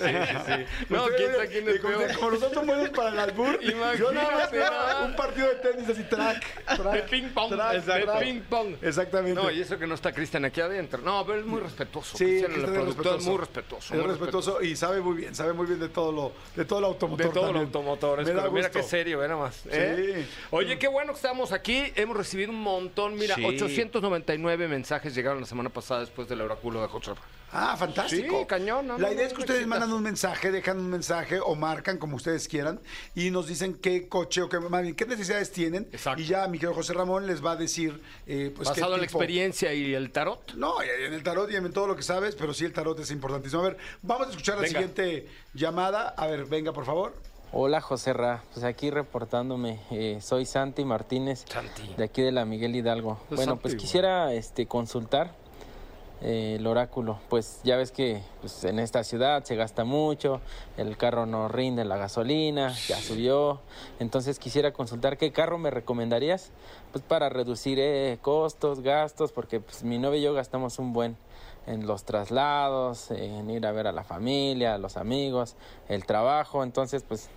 [0.00, 0.06] sí,
[0.46, 2.14] sí, No, quién sabe quién es peor.
[2.14, 6.92] Como nosotros buenos para el albur, yo nada más un partido de tenis así, track,
[6.92, 7.52] De ping pong.
[7.52, 8.74] De ping pong.
[8.82, 9.40] Exactamente.
[9.40, 11.02] No, y eso que no está Cristian aquí adentro.
[11.02, 12.16] No, pero es muy respetuoso.
[12.16, 13.94] Sí, el es muy respetuoso.
[13.94, 16.78] Es muy respetuoso y sabe muy bien, sabe muy bien de todo lo, de todo
[16.78, 17.26] el automotor.
[17.26, 18.52] De todo el automotor.
[18.52, 19.62] Mira qué serio, ve nada más.
[19.70, 20.24] ¿eh?
[20.26, 20.36] Sí.
[20.50, 21.92] Oye, qué bueno que estamos aquí.
[21.94, 26.80] Hemos recibido un montón, mira, 899 59 mensajes llegaron la semana pasada después del oráculo
[26.80, 27.18] de Hot
[27.50, 28.46] Ah, fantástico.
[28.46, 28.88] Cañón.
[29.00, 32.46] La idea es que ustedes mandan un mensaje, dejan un mensaje o marcan como ustedes
[32.46, 32.78] quieran
[33.14, 34.58] y nos dicen qué coche o qué,
[34.94, 35.88] qué necesidades tienen.
[35.90, 36.20] Exacto.
[36.20, 38.02] Y ya mi querido José Ramón les va a decir.
[38.26, 40.54] Eh, pues, Basado en la experiencia y el tarot.
[40.54, 43.10] No, en el tarot y en todo lo que sabes, pero sí el tarot es
[43.10, 43.62] importantísimo.
[43.62, 46.10] A ver, vamos a escuchar la siguiente llamada.
[46.10, 47.14] A ver, venga, por favor.
[47.50, 51.94] Hola José Ra, pues aquí reportándome, eh, soy Santi Martínez, Santi.
[51.96, 53.16] de aquí de la Miguel Hidalgo.
[53.28, 55.32] Pues bueno, Santi, pues quisiera este, consultar
[56.20, 60.42] eh, el oráculo, pues ya ves que pues, en esta ciudad se gasta mucho,
[60.76, 63.62] el carro no rinde la gasolina, ya subió,
[63.98, 66.50] entonces quisiera consultar qué carro me recomendarías,
[66.92, 71.16] pues para reducir eh, costos, gastos, porque pues mi novio y yo gastamos un buen
[71.68, 75.54] en los traslados, en ir a ver a la familia, a los amigos,
[75.88, 76.62] el trabajo.
[76.64, 77.28] Entonces, pues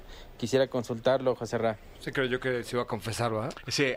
[0.42, 1.78] quisiera consultarlo, José Ra.
[2.00, 3.54] Se creyó que se iba a confesar, ¿verdad?
[3.68, 3.94] Sí,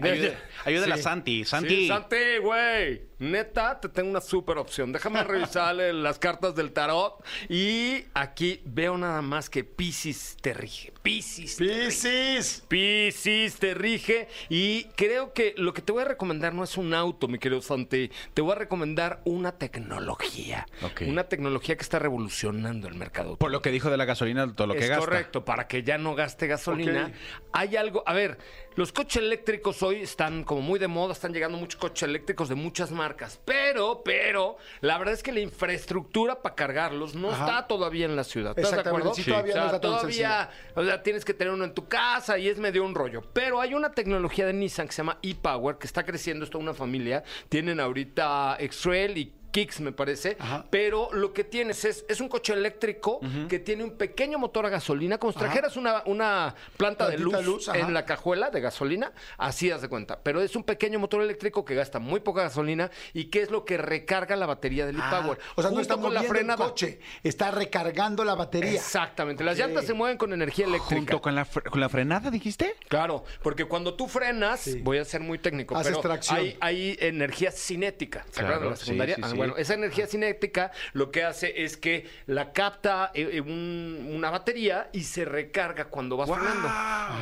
[0.66, 1.00] ayúdala sí.
[1.00, 1.44] a Santi.
[1.44, 1.88] Sí, Santi.
[1.88, 3.00] Santi, güey.
[3.18, 4.92] Neta, te tengo una súper opción.
[4.92, 7.24] Déjame revisarle las cartas del tarot.
[7.48, 10.92] Y aquí veo nada más que Pisces te rige.
[11.02, 11.56] Pisces.
[11.56, 11.84] te rige.
[11.86, 12.64] Piscis.
[12.68, 16.92] Piscis te rige y creo que lo que te voy a recomendar no es un
[16.92, 18.10] auto, mi querido Santi.
[18.34, 20.66] Te voy a recomendar una tecnología.
[21.06, 23.36] Una tecnología que está revolucionando el mercado.
[23.38, 25.04] Por lo que dijo de la gasolina, todo lo que es gasta.
[25.04, 27.12] correcto, para que ya no gaste gasolina.
[27.52, 28.38] Hay algo, a ver,
[28.76, 32.56] Los coches eléctricos hoy están como muy de moda, están llegando muchos coches eléctricos de
[32.56, 37.44] muchas marcas, pero, pero, la verdad es que la infraestructura para cargarlos no Ajá.
[37.44, 38.58] está todavía en la ciudad.
[38.58, 39.14] ¿Estás de acuerdo?
[39.14, 41.86] sí, todavía O sea, no está todavía, o sea, tienes que tener uno en tu
[41.86, 43.22] casa y es medio un rollo.
[43.32, 46.64] Pero hay una tecnología de Nissan que se llama e-Power, que está creciendo, es toda
[46.64, 47.22] una familia.
[47.48, 50.36] Tienen ahorita X-Trail y Kicks, me parece.
[50.40, 50.64] Ajá.
[50.68, 54.68] Pero lo que tienes es, es un coche eléctrico que tiene un pequeño motor a
[54.68, 55.18] gasolina.
[55.18, 57.78] Como si trajeras una, una planta de Plantita luz, de luz, ajá.
[57.78, 60.18] en la cajuela de gasolina, así das de cuenta.
[60.24, 63.64] Pero es un pequeño motor eléctrico que gasta muy poca gasolina y que es lo
[63.64, 65.38] que recarga la batería del Ah, e-Power.
[65.54, 66.64] o sea, no está con la moviendo el frenada.
[66.64, 68.72] coche, está recargando la batería.
[68.72, 69.44] Exactamente.
[69.44, 70.96] Las llantas se mueven con energía eléctrica.
[70.96, 72.74] Junto con la, con la frenada, dijiste.
[72.88, 74.80] Claro, porque cuando tú frenas, Sí.
[74.82, 76.38] voy a ser muy técnico, Haces pero tracción.
[76.40, 78.24] hay, hay energía cinética.
[78.30, 79.14] ¿Se Claro, acuerdan de la secundaria?
[79.16, 79.28] sí, Ah.
[79.48, 84.30] Bueno, esa energía cinética lo que hace es que la capta eh, eh, un- una
[84.30, 86.68] batería y se recarga cuando vas frenando.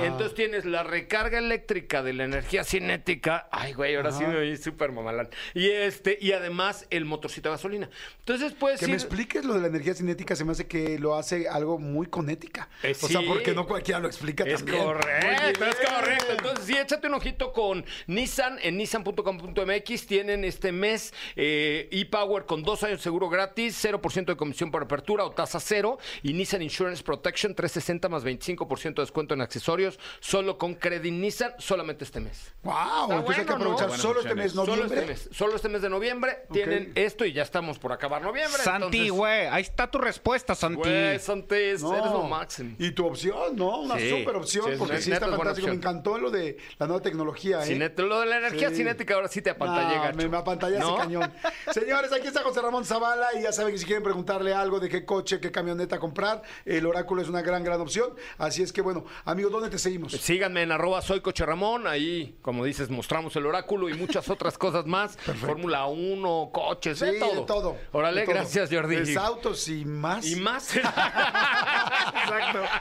[0.04, 3.48] Entonces tienes la recarga eléctrica de la energía cinética.
[3.50, 5.28] Ay, güey, ahora sí me oí súper mamalán.
[5.54, 7.90] Y este, y además el motorcito de gasolina.
[8.20, 11.16] Entonces puedes Que me expliques lo de la energía cinética se me hace que lo
[11.16, 12.68] hace algo muy conética.
[12.82, 14.82] Eh, O sea, porque no cualquiera lo explica Es también.
[14.82, 16.26] correcto, es correcto.
[16.32, 20.06] Entonces, sí, échate un ojito con Nissan en nissan.com.mx.
[20.06, 24.82] Tienen este mes eh, e-Power con dos años de seguro gratis, 0% de comisión por
[24.82, 25.98] apertura o tasa cero.
[26.22, 29.98] Y Nissan Insurance Protection 360 más 25% de descuento en accesorios.
[30.20, 32.52] Solo con Credit Nissan, solamente este mes.
[32.62, 33.72] Wow, Está entonces hay que bueno, ¿no?
[33.74, 34.66] aprovechar solo este mes, opciones.
[34.66, 35.12] Solo noviembre.
[35.14, 35.36] este mes.
[35.36, 38.62] Solo este mes de noviembre tienen esto y ya estamos por acabar noviembre.
[38.62, 40.76] Santi, entonces- güey, ahí está tu respuesta, Santi.
[40.76, 41.92] Güey, Santi, eres No.
[42.12, 42.76] lo máximo.
[42.78, 43.80] Y tu opción, ¿no?
[43.80, 44.10] Una Sí.
[44.10, 45.68] super opción, Sí, porque sí está es fantástico.
[45.68, 47.66] Me encantó lo de la nueva tecnología, ¿eh?
[47.68, 48.76] Cinet- lo de la energía Sí.
[48.76, 50.16] cinética ahora sí te apantallé, No, gacho.
[50.16, 50.96] me, me apantallaste ¿No?
[50.96, 51.32] cañón.
[51.92, 54.88] Señores, aquí está José Ramón Zavala y ya saben que si quieren preguntarle algo de
[54.88, 58.14] qué coche, qué camioneta comprar, el Oráculo es una gran, gran opción.
[58.38, 60.12] Así es que, bueno, amigo, ¿dónde te seguimos?
[60.12, 64.56] Síganme en arroba soy Coche Ramón, ahí, como dices, mostramos el oráculo y muchas otras
[64.56, 65.18] cosas más.
[65.40, 67.34] Fórmula 1, coches, Sí, de todo.
[67.34, 67.76] de todo.
[67.92, 68.36] Órale, de todo.
[68.36, 68.96] gracias, Jordi.
[68.96, 70.24] Es autos y más.
[70.26, 70.74] Y más.
[70.76, 70.92] Exacto.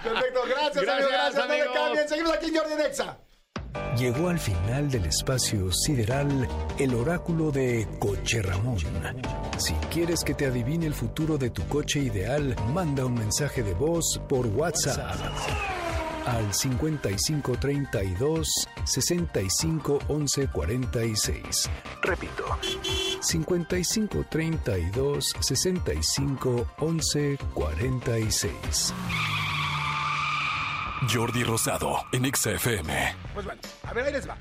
[0.04, 1.36] Perfecto, gracias, amigo, Gracias, gracias.
[1.36, 1.78] No le amigos.
[1.78, 2.08] cambien.
[2.08, 3.17] Seguimos aquí en Jordi Nexa.
[3.98, 6.48] Llegó al final del espacio sideral
[6.80, 8.78] el oráculo de Coche Ramón.
[9.58, 13.74] Si quieres que te adivine el futuro de tu coche ideal, manda un mensaje de
[13.74, 15.16] voz por WhatsApp
[16.26, 21.70] al 5532 65 11 46.
[22.02, 22.46] Repito,
[23.22, 28.94] 5532 65 11 46.
[31.10, 33.16] Jordi Rosado en Exa FM.
[33.34, 34.38] Pues bueno, a ver, ahí les va.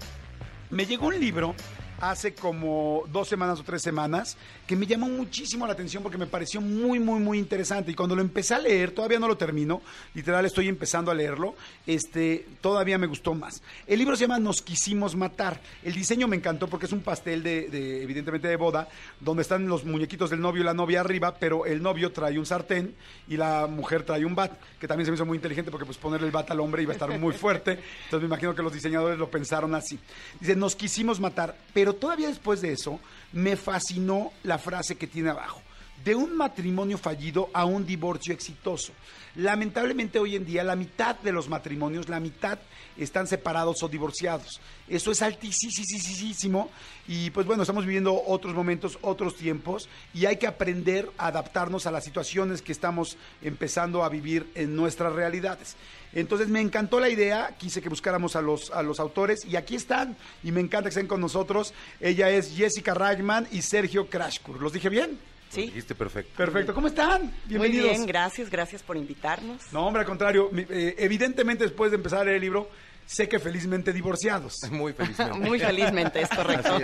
[0.71, 1.55] Me llegó un libro
[2.01, 4.37] hace como dos semanas o tres semanas
[4.67, 7.91] que me llamó muchísimo la atención porque me pareció muy, muy, muy interesante.
[7.91, 9.83] Y cuando lo empecé a leer, todavía no lo termino,
[10.15, 11.55] literal estoy empezando a leerlo,
[11.87, 13.63] este, todavía me gustó más.
[13.87, 15.61] El libro se llama Nos quisimos matar.
[15.83, 18.89] El diseño me encantó porque es un pastel de, de, evidentemente, de boda,
[19.21, 22.47] donde están los muñequitos del novio y la novia arriba, pero el novio trae un
[22.47, 22.95] sartén
[23.29, 25.99] y la mujer trae un bat, que también se me hizo muy inteligente porque pues
[25.99, 27.73] ponerle el bat al hombre iba a estar muy fuerte.
[28.05, 29.99] Entonces me imagino que los diseñadores lo pensaron así.
[30.39, 33.01] Dice, nos quisimos matar, pero todavía después de eso
[33.33, 35.63] me fascinó la frase que tiene abajo.
[36.05, 38.93] De un matrimonio fallido a un divorcio exitoso.
[39.41, 42.59] Lamentablemente hoy en día la mitad de los matrimonios, la mitad
[42.99, 44.61] están separados o divorciados.
[44.87, 46.71] Eso es altísimo
[47.09, 51.87] y pues bueno, estamos viviendo otros momentos, otros tiempos y hay que aprender a adaptarnos
[51.87, 55.75] a las situaciones que estamos empezando a vivir en nuestras realidades.
[56.13, 59.75] Entonces me encantó la idea, quise que buscáramos a los, a los autores y aquí
[59.75, 61.73] están y me encanta que estén con nosotros.
[61.99, 64.61] Ella es Jessica Ragman y Sergio Crashkur.
[64.61, 65.30] ¿Los dije bien?
[65.51, 66.31] Sí, Dijiste perfecto.
[66.37, 67.23] Perfecto, ¿cómo están?
[67.25, 67.91] muy Bienvenidos.
[67.91, 69.61] bien, gracias, gracias por invitarnos.
[69.73, 72.71] No, hombre, al contrario, mi- eh, evidentemente después de empezar a leer el libro,
[73.05, 74.55] sé que felizmente divorciados.
[74.71, 75.39] Muy felizmente.
[75.41, 76.79] Muy felizmente, es correcto.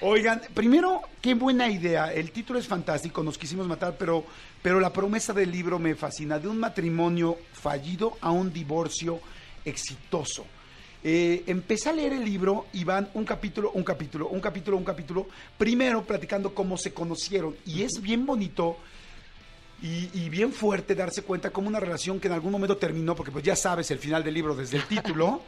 [0.00, 2.12] Oigan, primero, qué buena idea.
[2.12, 4.24] El título es fantástico, nos quisimos matar, pero,
[4.62, 6.38] pero la promesa del libro me fascina.
[6.38, 9.20] De un matrimonio fallido a un divorcio
[9.64, 10.46] exitoso.
[11.08, 14.82] Eh, empecé a leer el libro y van un capítulo, un capítulo, un capítulo, un
[14.82, 15.28] capítulo.
[15.56, 17.54] Primero platicando cómo se conocieron.
[17.64, 18.76] Y es bien bonito
[19.80, 23.30] y, y bien fuerte darse cuenta cómo una relación que en algún momento terminó, porque
[23.30, 25.42] pues ya sabes el final del libro desde el título,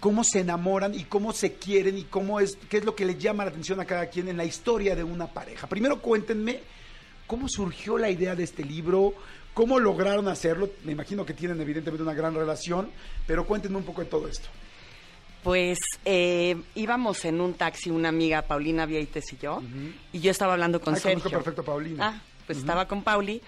[0.00, 3.16] cómo se enamoran y cómo se quieren y cómo es, qué es lo que le
[3.16, 5.68] llama la atención a cada quien en la historia de una pareja.
[5.68, 6.62] Primero cuéntenme
[7.28, 9.14] cómo surgió la idea de este libro,
[9.54, 10.68] cómo lograron hacerlo.
[10.82, 12.90] Me imagino que tienen evidentemente una gran relación,
[13.24, 14.48] pero cuéntenme un poco de todo esto.
[15.42, 19.62] Pues eh, íbamos en un taxi, una amiga, Paulina Vieites y yo,
[20.12, 21.30] y yo estaba hablando con Ay, Sergio.
[21.30, 22.08] perfecto Paulina.
[22.08, 23.40] Ah, pues estaba con Pauli,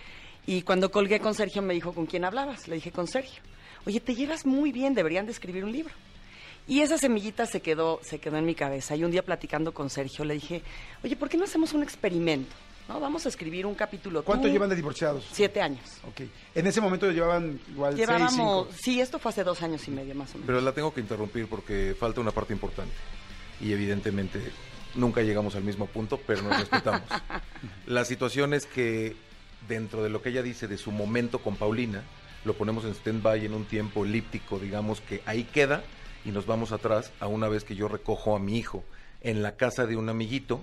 [0.46, 2.66] y cuando colgué con Sergio me dijo, ¿con quién hablabas?
[2.66, 3.42] Le dije, con Sergio.
[3.84, 5.92] oye, te llevas muy bien, deberían de escribir un libro.
[6.66, 8.94] Y esa semillita se quedó, se quedó en mi cabeza.
[8.94, 10.62] Y un día platicando con Sergio le dije,
[11.02, 12.54] oye, ¿por qué no hacemos un experimento?
[12.88, 12.98] ¿No?
[13.00, 14.24] Vamos a escribir un capítulo.
[14.24, 14.52] ¿Cuánto tú".
[14.52, 15.24] llevan de divorciados?
[15.32, 15.80] Siete años.
[16.08, 16.22] Ok.
[16.54, 18.68] En ese momento llevaban igual seis, Llevábamos, cinco.
[18.82, 20.46] sí, esto fue hace dos años y medio más o menos.
[20.46, 22.94] Pero la tengo que interrumpir porque falta una parte importante.
[23.60, 24.40] Y evidentemente
[24.94, 27.02] nunca llegamos al mismo punto, pero nos respetamos.
[27.86, 29.16] la situación es que
[29.68, 32.02] dentro de lo que ella dice de su momento con Paulina,
[32.44, 35.84] lo ponemos en stand-by en un tiempo elíptico, digamos que ahí queda
[36.24, 38.84] y nos vamos atrás a una vez que yo recojo a mi hijo
[39.20, 40.60] en la casa de un amiguito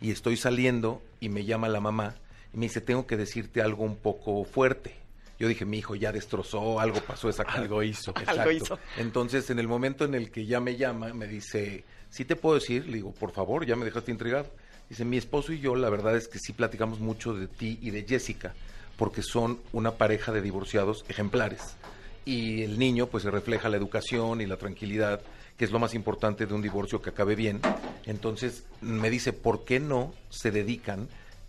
[0.00, 2.16] y estoy saliendo y me llama la mamá
[2.52, 4.94] y me dice, tengo que decirte algo un poco fuerte.
[5.38, 7.58] Yo dije, mi hijo ya destrozó, algo pasó esa casa.
[7.58, 8.12] Algo hizo.
[8.26, 8.78] Algo hizo.
[8.96, 12.56] Entonces, en el momento en el que ya me llama, me dice, ¿sí te puedo
[12.56, 12.86] decir?
[12.86, 14.50] Le digo, por favor, ya me dejaste intrigado.
[14.88, 17.90] Dice, mi esposo y yo, la verdad es que sí platicamos mucho de ti y
[17.90, 18.54] de Jessica,
[18.96, 21.76] porque son una pareja de divorciados ejemplares.
[22.24, 25.20] Y el niño, pues, se refleja la educación y la tranquilidad,
[25.58, 27.60] que es lo más importante de un divorcio que acabe bien.
[28.06, 31.08] Entonces, me dice, ¿por qué no se dedican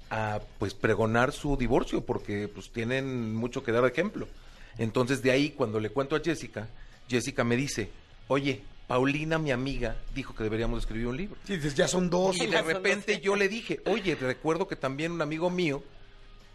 [0.10, 2.02] a, pues, pregonar su divorcio?
[2.02, 4.28] Porque, pues, tienen mucho que dar de ejemplo.
[4.80, 6.68] Entonces, de ahí, cuando le cuento a Jessica,
[7.08, 7.92] Jessica me dice,
[8.28, 11.38] oye, Paulina, mi amiga, dijo que deberíamos escribir un libro.
[11.46, 12.36] Sí, dices, ya son dos.
[12.38, 15.84] Y de repente yo le dije, oye, recuerdo que también un amigo mío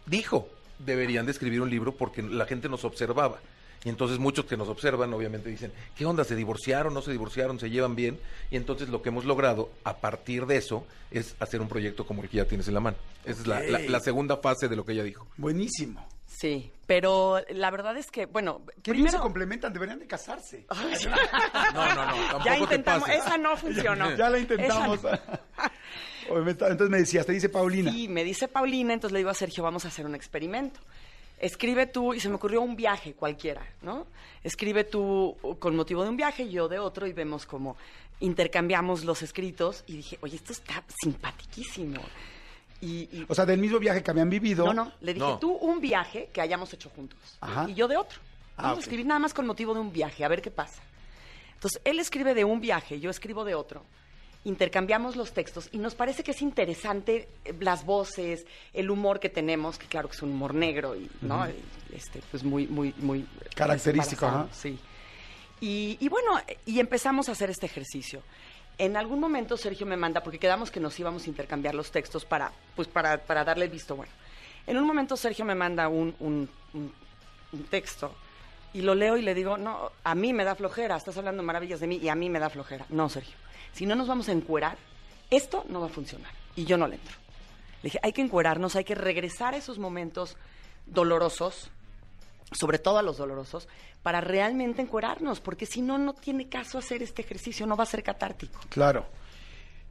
[0.05, 3.39] dijo, deberían de escribir un libro porque la gente nos observaba.
[3.85, 6.23] Y entonces muchos que nos observan obviamente dicen, ¿qué onda?
[6.23, 6.93] ¿Se divorciaron?
[6.93, 7.59] ¿No se divorciaron?
[7.59, 8.19] ¿Se llevan bien?
[8.51, 12.23] Y entonces lo que hemos logrado a partir de eso es hacer un proyecto como
[12.23, 12.97] el que ya tienes en la mano.
[13.23, 13.89] Esa es la, la- Ok.
[13.89, 15.27] la segunda fase de lo que ella dijo.
[15.37, 16.05] Buenísimo.
[16.25, 19.21] Sí, pero la verdad es que, bueno, Qué bien se primero...
[19.21, 20.65] complementan, deberían de casarse.
[21.73, 23.23] No, no, no, tampoco ya te intentamos, pases.
[23.25, 24.11] esa no funcionó.
[24.17, 24.99] Ya la intentamos.
[26.27, 27.91] Entonces me decías, te dice Paulina.
[27.91, 30.79] Sí, me dice Paulina, entonces le digo a Sergio, vamos a hacer un experimento.
[31.37, 34.07] Escribe tú, y se me ocurrió un viaje cualquiera, ¿no?
[34.43, 37.75] Escribe tú con motivo de un viaje y yo de otro y vemos cómo
[38.21, 41.99] intercambiamos los escritos y dije, oye, esto está simpatiquísimo.
[42.81, 44.65] Y, y- O sea, del mismo viaje que habían vivido.
[44.65, 45.37] no, no, le dije, No.
[45.39, 47.69] tú un viaje que hayamos hecho juntos Ajá.
[47.69, 48.19] y yo de otro.
[48.57, 48.79] Ah, Vamos ok.
[48.79, 50.81] a escribir nada más con motivo de un viaje, a ver qué pasa.
[51.55, 53.83] Entonces, él escribe de un viaje, yo escribo de otro.
[54.45, 59.29] Intercambiamos los textos y nos parece que es interesante eh, las voces, el humor que
[59.29, 61.45] tenemos, que claro que es un humor negro y, ¿no?
[61.91, 64.47] Este, pues muy, muy, muy Característico, ajá.
[64.51, 64.77] Sí.
[65.61, 68.21] Y, y bueno, y empezamos a hacer este ejercicio.
[68.77, 72.25] En algún momento Sergio me manda, porque quedamos que nos íbamos a intercambiar los textos
[72.25, 74.11] para, pues para, para darle el visto bueno.
[74.67, 76.93] En un momento Sergio me manda un, un- un-
[77.53, 78.13] un texto
[78.73, 81.79] y lo leo y le digo, no, a mí me da flojera, estás hablando maravillas
[81.79, 82.85] de mí y a mí me da flojera.
[82.89, 83.35] No, Sergio,
[83.75, 84.77] si no nos vamos a encuerar,
[85.29, 86.31] esto no va a funcionar.
[86.55, 87.13] Y yo no le entro.
[87.83, 90.37] Le dije, hay que encuerarnos, hay que regresar a esos momentos
[90.87, 91.69] dolorosos,
[92.51, 93.67] sobre todo a los dolorosos,
[94.01, 97.87] para realmente encuerarnos, porque si no, no tiene caso hacer este ejercicio, no va a
[97.87, 98.59] ser catártico.
[98.69, 99.05] Claro.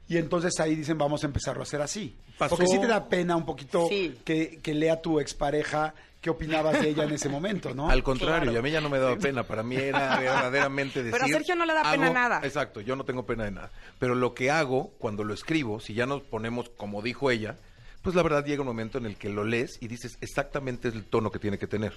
[0.07, 2.15] Y entonces ahí dicen, vamos a empezarlo a hacer así.
[2.37, 4.17] Pasó- Porque sí te da pena un poquito Sí.
[4.23, 5.93] que, que lea tu expareja
[6.25, 7.87] qué opinabas de ella en ese momento, ¿no?
[7.87, 8.51] Al contrario, Claro.
[8.53, 9.43] y a mí ya no me daba pena.
[9.43, 11.11] Para mí era verdaderamente decir...
[11.11, 12.41] Pero a Sergio no le da pena nada.
[12.43, 13.69] Exacto, yo no tengo pena de nada.
[13.99, 17.57] Pero lo que hago cuando lo escribo, si ya nos ponemos como dijo ella,
[18.01, 21.03] pues la verdad llega un momento en el que lo lees y dices exactamente el
[21.05, 21.93] tono que tiene que tener.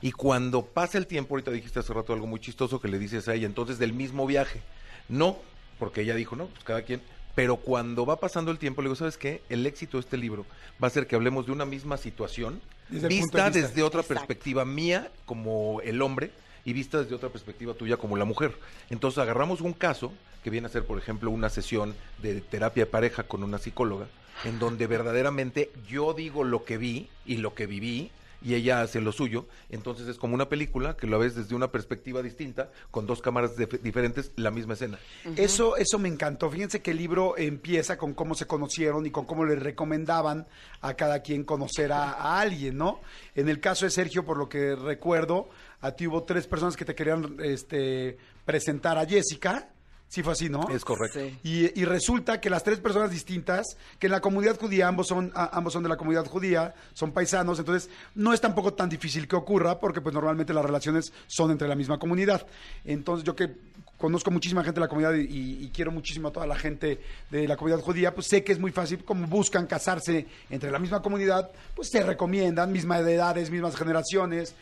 [0.00, 3.26] Y cuando pasa el tiempo, ahorita dijiste hace rato algo muy chistoso que le dices
[3.26, 4.62] a ella, entonces del mismo viaje.
[5.08, 5.36] No,
[5.80, 7.02] porque ella dijo, no, pues cada quien.
[7.34, 9.42] Pero cuando va pasando el tiempo, le digo, ¿sabes qué?
[9.48, 10.46] El éxito de este libro
[10.82, 13.50] va a ser que hablemos de una misma situación, Desde de vista vista.
[13.50, 14.20] desde otra Exacto.
[14.26, 16.30] perspectiva mía como el hombre
[16.64, 18.56] y vista desde otra perspectiva tuya como la mujer.
[18.88, 22.90] Entonces agarramos un caso que viene a ser, por ejemplo, una sesión de terapia de
[22.90, 24.06] pareja con una psicóloga,
[24.44, 28.10] en donde verdaderamente yo digo lo que vi y lo que viví
[28.42, 29.46] y ella hace lo suyo.
[29.70, 33.56] Entonces es como una película que lo ves desde una perspectiva distinta, con dos cámaras
[33.56, 34.98] dif- diferentes, la misma escena.
[35.36, 36.50] Eso, eso me encantó.
[36.50, 40.46] Fíjense que el libro empieza con cómo se conocieron y con cómo le recomendaban
[40.80, 43.00] a cada quien conocer a, a alguien, ¿no?
[43.34, 45.48] En el caso de Sergio, por lo que recuerdo,
[45.80, 49.68] a ti hubo tres personas que te querían este, presentar a Jessica.
[50.08, 50.68] Sí fue así, ¿no?
[50.68, 51.18] Es correcto.
[51.18, 51.38] Sí.
[51.42, 55.32] Y, y resulta que las tres personas distintas, que en la comunidad judía, ambos son,
[55.34, 59.26] a- ambos son de la comunidad judía, son paisanos, entonces no es tampoco tan difícil
[59.26, 62.46] que ocurra, porque pues normalmente las relaciones son entre la misma comunidad.
[62.84, 63.56] Entonces yo que
[63.98, 67.48] conozco muchísima gente de la comunidad y, y quiero muchísimo a toda la gente de
[67.48, 71.02] la comunidad judía, pues sé que es muy fácil, como buscan casarse entre la misma
[71.02, 74.54] comunidad, pues se recomiendan, misma de edades, mismas generaciones,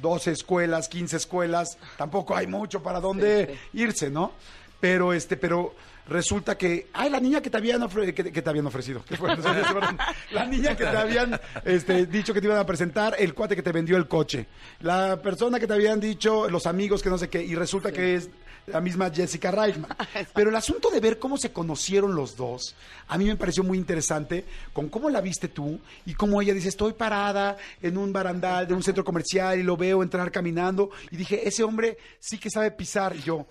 [0.00, 4.32] 12 escuelas, 15 escuelas, tampoco hay mucho para dónde Sí, irse, ¿no?
[4.80, 5.74] Pero este, pero
[6.08, 9.16] resulta que, ay, la niña que te habían, ofre- que, que te habían ofrecido, que
[9.16, 9.28] fue,
[10.32, 13.62] la niña que te habían este, dicho que te iban a presentar, el cuate que
[13.62, 14.46] te vendió el coche,
[14.80, 18.14] la persona que te habían dicho, los amigos que no sé qué, y resulta que
[18.16, 18.30] es
[18.70, 19.96] la misma Jessica Reitman.
[20.34, 22.74] Pero el asunto de ver cómo se conocieron los dos,
[23.08, 26.68] a mí me pareció muy interesante con cómo la viste tú y cómo ella dice,
[26.68, 31.16] estoy parada en un barandal de un centro comercial y lo veo entrar caminando y
[31.16, 33.14] dije, ese hombre sí que sabe pisar.
[33.16, 33.46] Y yo,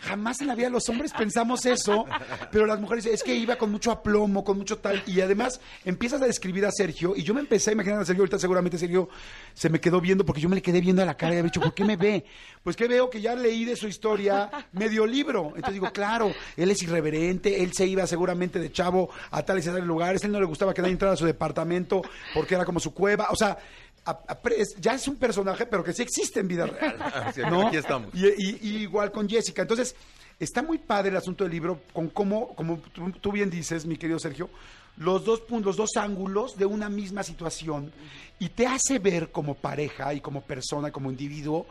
[0.00, 2.06] jamás en la vida los hombres pensamos eso,
[2.50, 6.22] pero las mujeres, es que iba con mucho aplomo, con mucho tal, y además empiezas
[6.22, 9.08] a describir a Sergio y yo me empecé a imaginar a Sergio, ahorita seguramente Sergio
[9.54, 11.50] se me quedó viendo porque yo me le quedé viendo a la cara y había
[11.50, 12.24] dicho, ¿por qué me ve?
[12.62, 13.88] Pues que veo que ya leí de su
[14.22, 15.48] historia medio libro.
[15.54, 19.68] Entonces digo, claro, él es irreverente, él se iba seguramente de chavo a tales y
[19.70, 22.02] tales lugares, él no le gustaba que nadie entrara a su departamento
[22.34, 23.58] porque era como su cueva, o sea,
[24.04, 26.96] a- a- es- ya es un personaje, pero que sí existe en vida real.
[27.26, 27.68] Así es, ¿no?
[27.68, 28.10] aquí estamos.
[28.14, 29.62] Y, y- y igual con Jessica.
[29.62, 29.94] Entonces,
[30.40, 33.96] está muy padre el asunto del libro con cómo, como tú, tú bien dices, mi
[33.96, 34.50] querido Sergio,
[34.96, 37.92] los dos puntos, los dos ángulos de una misma situación
[38.38, 41.66] y te hace ver como pareja y como persona, como individuo,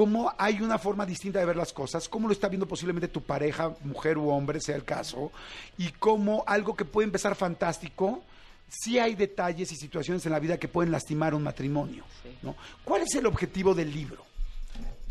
[0.00, 3.20] cómo hay una forma distinta de ver las cosas, cómo lo está viendo posiblemente tu
[3.20, 5.30] pareja, mujer u hombre, sea el caso,
[5.76, 8.22] y cómo algo que puede empezar fantástico,
[8.66, 12.02] sí hay detalles y situaciones en la vida que pueden lastimar un matrimonio.
[12.40, 12.56] ¿no?
[12.82, 14.24] ¿Cuál es el objetivo del libro?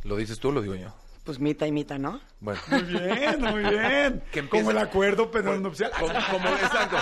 [0.06, 0.92] ¿Lo dices tú o lo digo yo?
[1.24, 2.20] Pues mita y mita, ¿no?
[2.40, 2.60] Bueno.
[2.72, 4.24] Muy bien, muy bien.
[4.32, 5.92] Que Como empieza- el acuerdo prenupcial.
[6.00, 6.98] Como, como- exacto.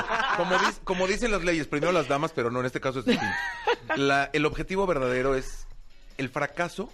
[0.84, 3.34] Como dicen las leyes, primero las damas, pero no, en este caso es distinto.
[3.96, 5.68] La- el objetivo verdadero es
[6.18, 6.90] el fracaso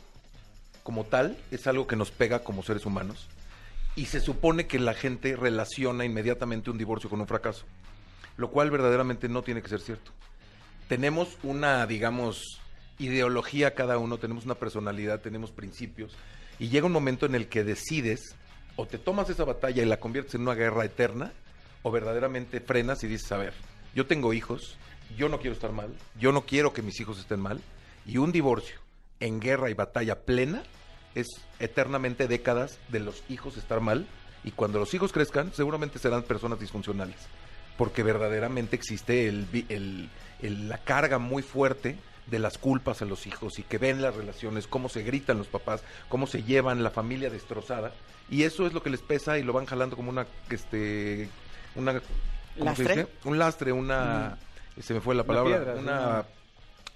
[0.84, 3.28] como tal, es algo que nos pega como seres humanos.
[3.96, 7.66] Y se supone que la gente relaciona inmediatamente un divorcio con un fracaso.
[8.38, 10.12] Lo cual verdaderamente no tiene que ser cierto.
[10.88, 12.60] Tenemos una, digamos,
[13.00, 16.16] ideología cada uno, tenemos una personalidad, tenemos principios.
[16.60, 18.36] Y llega un momento en el que decides
[18.76, 21.32] o te tomas esa batalla y la conviertes en una guerra eterna,
[21.84, 23.54] o verdaderamente frenas y dices, a ver,
[23.94, 24.78] yo tengo hijos,
[25.18, 27.62] yo no quiero estar mal, yo no quiero que mis hijos estén mal,
[28.06, 28.83] y un divorcio
[29.26, 30.64] en guerra y batalla plena
[31.16, 31.28] es
[31.60, 34.06] eternamente décadas de los hijos estar mal,
[34.44, 37.16] y cuando los hijos crezcan, seguramente serán personas disfuncionales,
[37.78, 40.10] porque verdaderamente existe el, el-
[40.42, 41.96] el- la carga muy fuerte
[42.28, 45.48] de las culpas a los hijos y que ven las relaciones, cómo se gritan los
[45.48, 47.92] papás, cómo se llevan la familia destrozada
[48.30, 51.30] y eso es lo que les pesa y lo van jalando como una este
[51.76, 51.94] una
[52.58, 52.96] ¿cómo se ¿Lastre?
[52.96, 53.08] dice?
[53.26, 54.38] un lastre, una
[54.82, 56.24] se me fue la palabra, piedra, una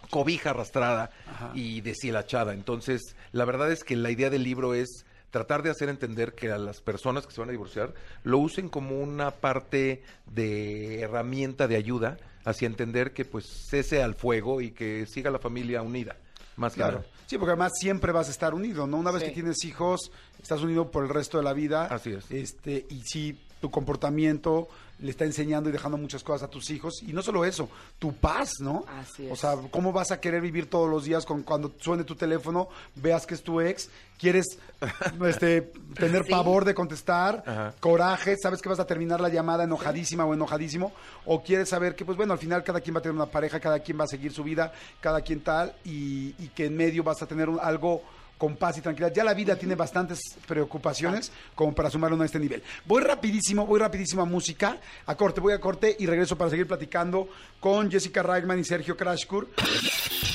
[0.09, 1.51] cobija arrastrada Ajá.
[1.53, 2.53] y deshilachada.
[2.53, 6.49] Entonces, la verdad es que la idea del libro es tratar de hacer entender que
[6.51, 7.93] a las personas que se van a divorciar
[8.23, 14.15] lo usen como una parte de herramienta de ayuda hacia entender que pues cese al
[14.15, 16.15] fuego y que siga la familia unida.
[16.55, 17.03] Más Claro.
[17.27, 18.97] Sí, porque además siempre vas a estar unido, ¿no?
[18.97, 19.29] Una vez Sí.
[19.29, 21.85] que tienes hijos, estás unido por el resto de la vida.
[21.87, 22.31] Así es.
[22.31, 24.69] Este, y sí, tu comportamiento
[24.99, 27.01] le está enseñando y dejando muchas cosas a tus hijos.
[27.03, 27.69] Y no solo eso,
[27.99, 28.83] tu paz, ¿no?
[28.99, 29.39] Así O es.
[29.39, 33.25] sea, ¿cómo vas a querer vivir todos los días con cuando suene tu teléfono, veas
[33.25, 34.45] que es tu ex, quieres
[35.25, 35.61] este,
[35.95, 36.31] tener Sí.
[36.31, 37.73] pavor de contestar, Ajá.
[37.79, 40.91] coraje, sabes que vas a terminar la llamada enojadísima o enojadísimo,
[41.25, 43.59] o quieres saber que, pues bueno, al final cada quien va a tener una pareja,
[43.59, 47.03] cada quien va a seguir su vida, cada quien tal, y, y que en medio
[47.03, 48.01] vas a tener un- algo
[48.37, 49.13] con paz y tranquilidad.
[49.13, 52.63] Ya la vida tiene bastantes preocupaciones como para sumarlo a este nivel.
[52.85, 56.67] Voy rapidísimo, voy rapidísimo a música, a corte, voy a corte y regreso para seguir
[56.67, 57.29] platicando
[57.59, 59.49] con Jessica Reichman y Sergio Krashkur.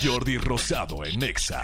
[0.02, 1.62] Jordi Rosado en Exa.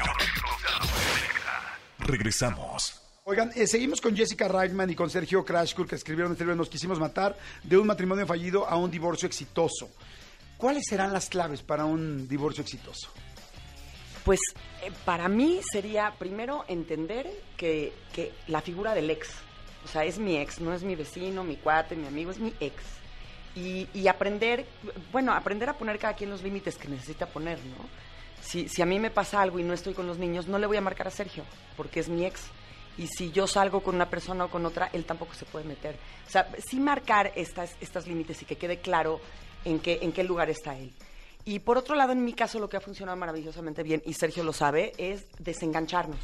[1.99, 3.03] Regresamos.
[3.25, 6.71] Oigan, eh, seguimos con Jessica Reichman y con Sergio Krashkur que escribieron este libro Nos
[6.71, 9.91] quisimos matar de un matrimonio fallido a un divorcio exitoso.
[10.57, 13.11] ¿Cuáles serán las claves para un divorcio exitoso?
[14.29, 14.41] Pues
[14.83, 17.27] eh, para mí sería primero entender
[17.57, 19.31] que, que la figura del ex,
[19.87, 22.53] o sea, es mi ex, no es mi vecino, mi cuate, mi amigo, es mi
[22.61, 22.75] ex.
[23.57, 24.67] Y, y aprender,
[25.13, 27.89] bueno, aprender a poner cada quien los límites que necesita poner, ¿no?
[28.43, 30.67] Si, si a mí me pasa algo y no estoy con los niños, no le
[30.67, 32.49] voy a marcar a Sergio, porque es mi ex.
[32.99, 35.97] Y si yo salgo con una persona o con otra, él tampoco se puede meter.
[36.27, 39.23] O sea, sí marcar estas, estas límites y que quede claro
[39.65, 40.93] en qué, en qué lugar está él.
[41.49, 44.45] Y por otro lado, en mi caso, lo que ha funcionado maravillosamente bien, y Sergio
[44.45, 46.21] lo sabe, es desengancharnos.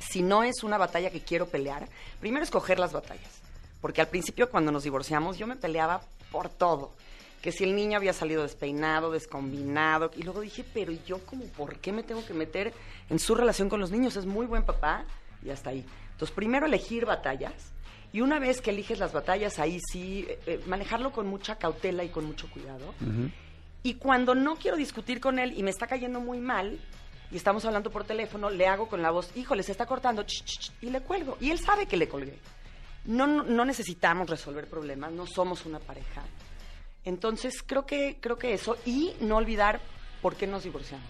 [0.00, 3.40] Si no es una batalla que quiero pelear, primero escoger las batallas.
[3.80, 6.00] Porque al principio, cuando nos divorciamos, yo me peleaba
[6.32, 6.90] por todo.
[7.40, 10.10] Que si el niño había salido despeinado, descombinado.
[10.16, 12.74] Y luego dije, pero yo, como, ¿por qué me tengo que meter
[13.08, 14.16] en su relación con los niños?
[14.16, 15.04] Es muy buen papá
[15.40, 15.86] y hasta ahí.
[16.10, 17.52] Entonces, primero elegir batallas.
[18.12, 22.02] Y una vez que eliges las batallas, ahí sí, eh, eh, manejarlo con mucha cautela
[22.02, 22.92] y con mucho cuidado.
[23.86, 26.76] Y cuando no quiero discutir con él y me está cayendo muy mal,
[27.30, 30.42] y estamos hablando por teléfono, le hago con la voz, híjole, se está cortando, ch,
[30.44, 31.36] ch, y le cuelgo.
[31.40, 32.36] Y él sabe que le colgué.
[33.04, 36.24] no, no necesitamos resolver problemas, no somos una pareja.
[37.04, 39.80] Entonces, creo que, creo que eso, y no olvidar
[40.20, 41.06] por qué nos divorciamos.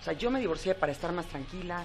[0.00, 1.84] O sea, yo me divorcié para estar más tranquila,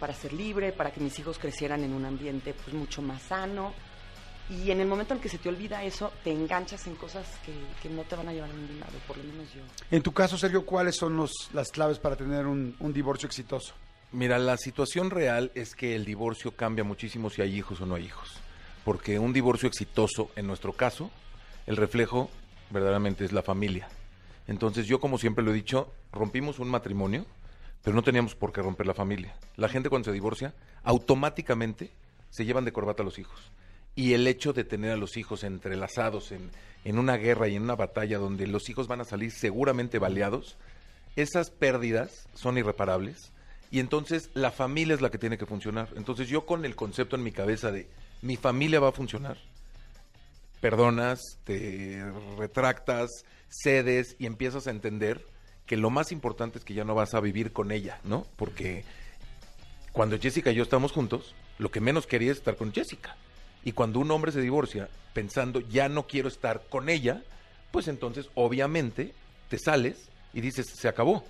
[0.00, 3.74] para ser libre, para que mis hijos crecieran en un ambiente pues mucho más sano.
[4.50, 7.52] Y en el momento en que se te olvida eso, te enganchas en cosas que,
[7.82, 9.60] que no te van a llevar a ningún lado, por lo menos yo.
[9.90, 13.74] En tu caso, Sergio, ¿cuáles son los, las claves para tener un, un divorcio exitoso?
[14.10, 17.94] Mira, la situación real es que el divorcio cambia muchísimo si hay hijos o no
[17.94, 18.40] hay hijos.
[18.84, 21.10] Porque un divorcio exitoso, en nuestro caso,
[21.66, 22.30] el reflejo
[22.70, 23.88] verdaderamente es la familia.
[24.46, 27.26] Entonces yo, como siempre lo he dicho, rompimos un matrimonio,
[27.82, 29.36] pero no teníamos por qué romper la familia.
[29.56, 31.90] La gente cuando se divorcia, automáticamente
[32.30, 33.52] se llevan de corbata a los hijos.
[33.98, 36.52] Y el hecho de tener a los hijos entrelazados en,
[36.84, 40.56] en una guerra y en una batalla donde los hijos van a salir seguramente baleados,
[41.16, 43.32] esas pérdidas son irreparables.
[43.72, 45.88] Y entonces la familia es la que tiene que funcionar.
[45.96, 47.88] Entonces yo con el concepto en mi cabeza de
[48.22, 49.36] mi familia va a funcionar,
[50.60, 52.00] perdonas, te
[52.38, 53.10] retractas,
[53.48, 55.26] cedes y empiezas a entender
[55.66, 58.28] que lo más importante es que ya no vas a vivir con ella, ¿no?
[58.36, 58.84] Porque
[59.90, 63.16] cuando Jessica y yo estamos juntos, lo que menos quería es estar con Jessica.
[63.64, 67.22] Y cuando un hombre se divorcia pensando ya no quiero estar con ella,
[67.70, 69.14] pues entonces obviamente
[69.48, 71.24] te sales y dices se acabó.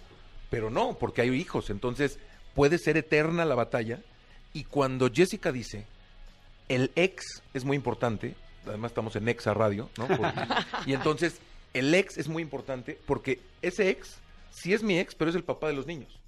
[0.51, 2.19] Pero no, porque hay hijos, entonces
[2.55, 4.01] puede ser eterna la batalla.
[4.53, 5.87] Y cuando Jessica dice,
[6.69, 8.35] el ex es muy importante,
[8.67, 10.09] además estamos en Exa Radio, ¿no?
[10.87, 11.41] Y entonces
[11.75, 14.17] el ex es muy importante porque ese ex
[14.51, 16.19] sí es mi ex, pero es el papá de los niños.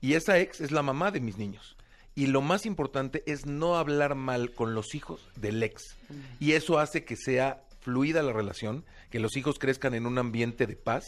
[0.00, 1.75] Y esa ex es la mamá de mis niños.
[2.16, 5.96] Y lo más importante es no hablar mal con los hijos del ex.
[6.40, 10.66] Y eso hace que sea fluida la relación, que los hijos crezcan en un ambiente
[10.66, 11.04] de paz.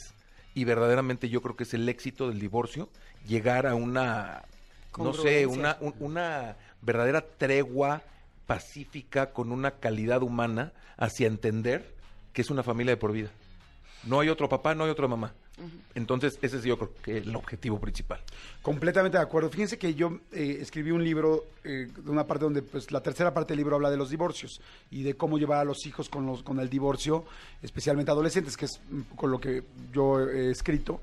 [0.54, 2.88] Y verdaderamente yo creo que es el éxito del divorcio,
[3.26, 4.42] llegar a una,
[4.98, 8.02] no sé, una, un- una verdadera tregua
[8.46, 11.94] pacífica con una calidad humana hacia entender
[12.32, 13.30] que es una familia de por vida.
[14.04, 15.34] No hay otro papá, no hay otra mamá.
[15.94, 18.20] Entonces, ese es yo creo que el objetivo principal.
[18.62, 19.50] Completamente de acuerdo.
[19.50, 23.52] Fíjense que yo eh, escribí un libro, eh, una parte donde, pues, la tercera parte
[23.52, 26.42] del libro habla de los divorcios y de cómo llevar a los hijos con, los,
[26.42, 27.24] con el divorcio,
[27.62, 28.80] especialmente adolescentes, que es
[29.10, 31.00] poco lo que yo he escrito.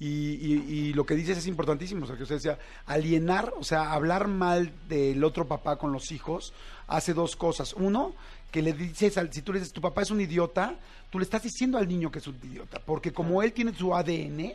[0.00, 2.04] Y, y- lo que dices es importantísimo.
[2.04, 6.52] O sea, decía, alienar, o sea, hablar mal del otro papá con los hijos,
[6.88, 7.72] hace dos cosas.
[7.74, 8.12] Uno,
[8.52, 10.78] que le dices, al, si tú le dices, tu papá es un idiota,
[11.10, 13.94] tú le estás diciendo al niño que es un idiota, porque como él tiene su
[13.94, 14.52] ADN,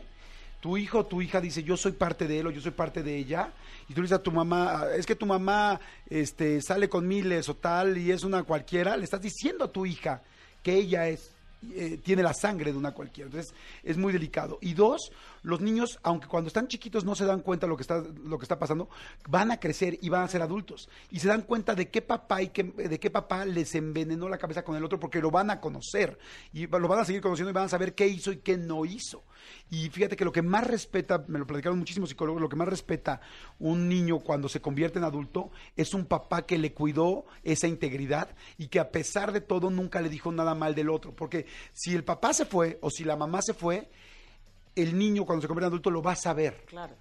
[0.60, 3.02] tu hijo o tu hija dice yo soy parte de él o yo soy parte
[3.04, 3.52] de ella
[3.88, 5.80] y tú le dices a tu mamá es que tu mamá
[6.10, 9.86] este sale con miles o tal y es una cualquiera le estás diciendo a tu
[9.86, 10.20] hija
[10.64, 11.30] que ella es
[11.74, 13.26] eh, tiene la sangre de una cualquiera.
[13.26, 14.58] Entonces es muy delicado.
[14.60, 15.10] Y dos
[15.48, 18.44] los niños aunque cuando están chiquitos no se dan cuenta lo que está lo que
[18.44, 18.90] está pasando
[19.28, 20.90] van a crecer y van a ser adultos.
[21.10, 24.36] Y se dan cuenta de qué papá y qué, de qué papá les envenenó la
[24.36, 26.18] cabeza con el otro porque lo van a conocer.
[26.52, 28.84] Y lo van a seguir conociendo y van a saber qué hizo y qué no
[28.84, 29.24] hizo.
[29.70, 32.68] Y fíjate que lo que más respeta, me lo platicaron muchísimos psicólogos, lo que más
[32.68, 33.22] respeta
[33.58, 38.34] un niño cuando se convierte en adulto es un papá que le cuidó esa integridad
[38.58, 41.16] y que a pesar de todo nunca le dijo nada mal del otro.
[41.16, 43.88] Porque si el papá se fue o si la mamá se fue,
[44.82, 46.64] el niño cuando se convierte en adulto lo va a saber.
[46.66, 46.94] Claro.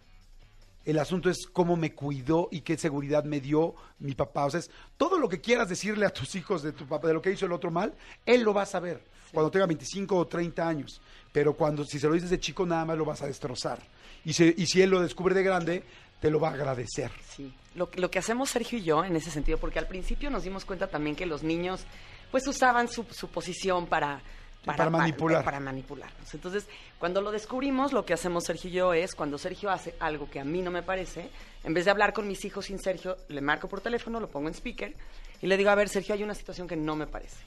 [0.86, 4.46] El asunto es cómo me cuidó y qué seguridad me dio mi papá.
[4.46, 7.14] O sea, es todo lo que quieras decirle a tus hijos de tu papá, de
[7.14, 7.94] lo que hizo el otro mal,
[8.26, 9.04] él lo va a saber
[9.34, 11.02] cuando tenga 25 o 30 años.
[11.34, 13.80] Pero cuando si se lo dices de chico, nada más lo vas a destrozar.
[14.24, 15.84] Y, se- y si él lo descubre de grande,
[16.22, 17.12] te lo va a agradecer.
[17.36, 20.44] Sí, lo, lo que hacemos Sergio y yo en ese sentido, porque al principio nos
[20.44, 21.86] dimos cuenta también que los niños
[22.32, 24.22] pues usaban su, su posición para...
[24.66, 25.46] Para manipular.
[25.46, 26.34] Para, manipularnos.
[26.34, 26.68] Entonces,
[27.00, 30.40] cuando lo descubrimos, lo que hacemos Sergio y yo es, cuando Sergio hace algo que
[30.40, 31.30] a mí no me parece,
[31.64, 34.50] en vez de hablar con mis hijos sin Sergio, le marco por teléfono, lo pongo
[34.50, 34.94] en speaker
[35.42, 37.38] y le digo, a ver, Sergio, hay una situación que no me parece.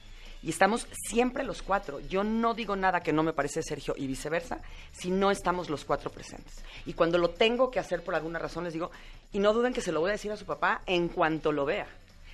[0.43, 1.99] Y estamos siempre los cuatro.
[1.99, 4.59] Yo no digo nada que no me parece Sergio y viceversa
[4.91, 6.63] si no estamos los cuatro presentes.
[6.87, 8.89] Y cuando lo tengo que hacer por alguna razón, les digo,
[9.31, 11.65] y no duden que se lo voy a decir a su papá en cuanto lo
[11.65, 11.87] vea.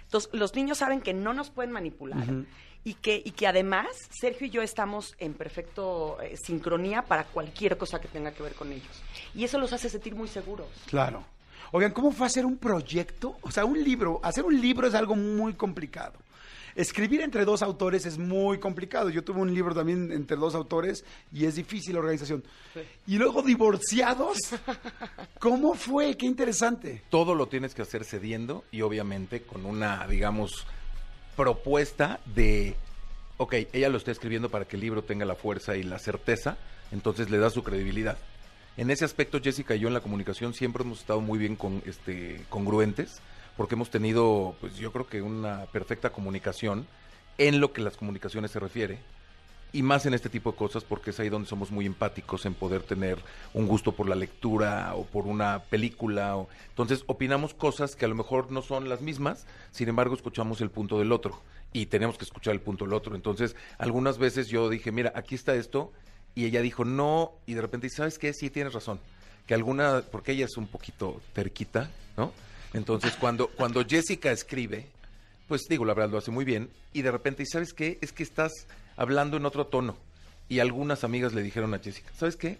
[0.03, 2.25] Entonces, los niños saben que no nos pueden manipular
[2.83, 7.77] y, que, y que además Sergio y yo estamos en perfecto eh, sincronía para cualquier
[7.77, 9.03] cosa que tenga que ver con ellos.
[9.35, 10.67] Y eso los hace sentir muy seguros.
[10.87, 11.23] Claro.
[11.71, 13.37] Oigan, ¿cómo fue hacer un proyecto?
[13.41, 14.19] O sea, un libro.
[14.23, 16.13] Hacer un libro es algo muy complicado.
[16.77, 19.09] Escribir entre dos autores es muy complicado.
[19.09, 21.03] Yo tuve un libro también entre dos autores
[21.33, 22.43] y es difícil la organización.
[23.07, 24.37] Y luego divorciados.
[25.39, 26.15] ¿Cómo fue?
[26.15, 27.01] Qué interesante.
[27.09, 30.67] Todo lo tienes que hacer cediendo y obviamente con una, digamos,
[31.37, 32.75] propuesta de,
[33.37, 36.57] ok, ella lo está escribiendo para que el libro tenga la fuerza y la certeza,
[36.91, 38.17] entonces le da su credibilidad.
[38.75, 41.81] En ese aspecto, Jessica y yo en la comunicación siempre hemos estado muy bien con,
[41.85, 43.21] este, congruentes,
[43.55, 46.85] porque hemos tenido, pues yo creo que una perfecta comunicación
[47.37, 48.99] en lo que las comunicaciones se refiere.
[49.73, 52.53] Y más en este tipo de cosas porque es ahí donde somos muy empáticos en
[52.53, 53.19] poder tener
[53.53, 56.37] un gusto por la lectura o por una película.
[56.37, 56.47] O...
[56.69, 60.71] Entonces opinamos cosas que a lo mejor no son las mismas, sin embargo escuchamos el
[60.71, 61.41] punto del otro
[61.73, 63.15] y tenemos que escuchar el punto del otro.
[63.15, 65.91] Entonces algunas veces yo dije, mira, aquí está esto
[66.33, 68.33] y ella dijo no y de repente, ¿sabes qué?
[68.33, 68.99] Sí, tienes razón.
[69.45, 72.31] Que alguna, porque ella es un poquito terquita, ¿no?
[72.73, 74.87] Entonces cuando, cuando Jessica escribe,
[75.47, 77.97] pues digo, la verdad lo hace muy bien y de repente, ¿y sabes qué?
[78.01, 78.51] Es que estás
[78.97, 79.95] hablando en otro tono.
[80.49, 82.57] Y algunas amigas le dijeron a Jessica, ¿sabes qué?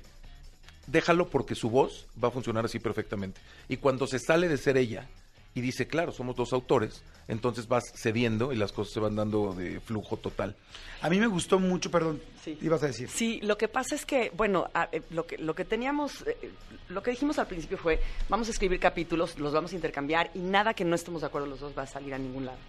[0.87, 3.41] Déjalo porque su voz va a funcionar así perfectamente.
[3.67, 5.05] Y cuando se sale de ser ella
[5.53, 9.53] y dice, claro, somos dos autores, entonces vas cediendo y las cosas se van dando
[9.53, 10.55] de flujo total.
[11.01, 12.57] A mí me gustó mucho, perdón, Sí.
[12.61, 13.09] ibas a decir.
[13.09, 16.51] Sí, lo que pasa es que, bueno, a- eh, lo, que, lo que teníamos, eh,
[16.89, 20.39] lo que dijimos al principio fue, vamos a escribir capítulos, los vamos a intercambiar y
[20.39, 22.59] nada que no estemos de acuerdo los dos va a salir a ningún lado.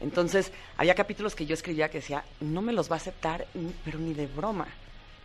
[0.00, 3.46] Entonces, había capítulos que yo escribía que decía, no me los va a aceptar,
[3.84, 4.68] pero ni de broma.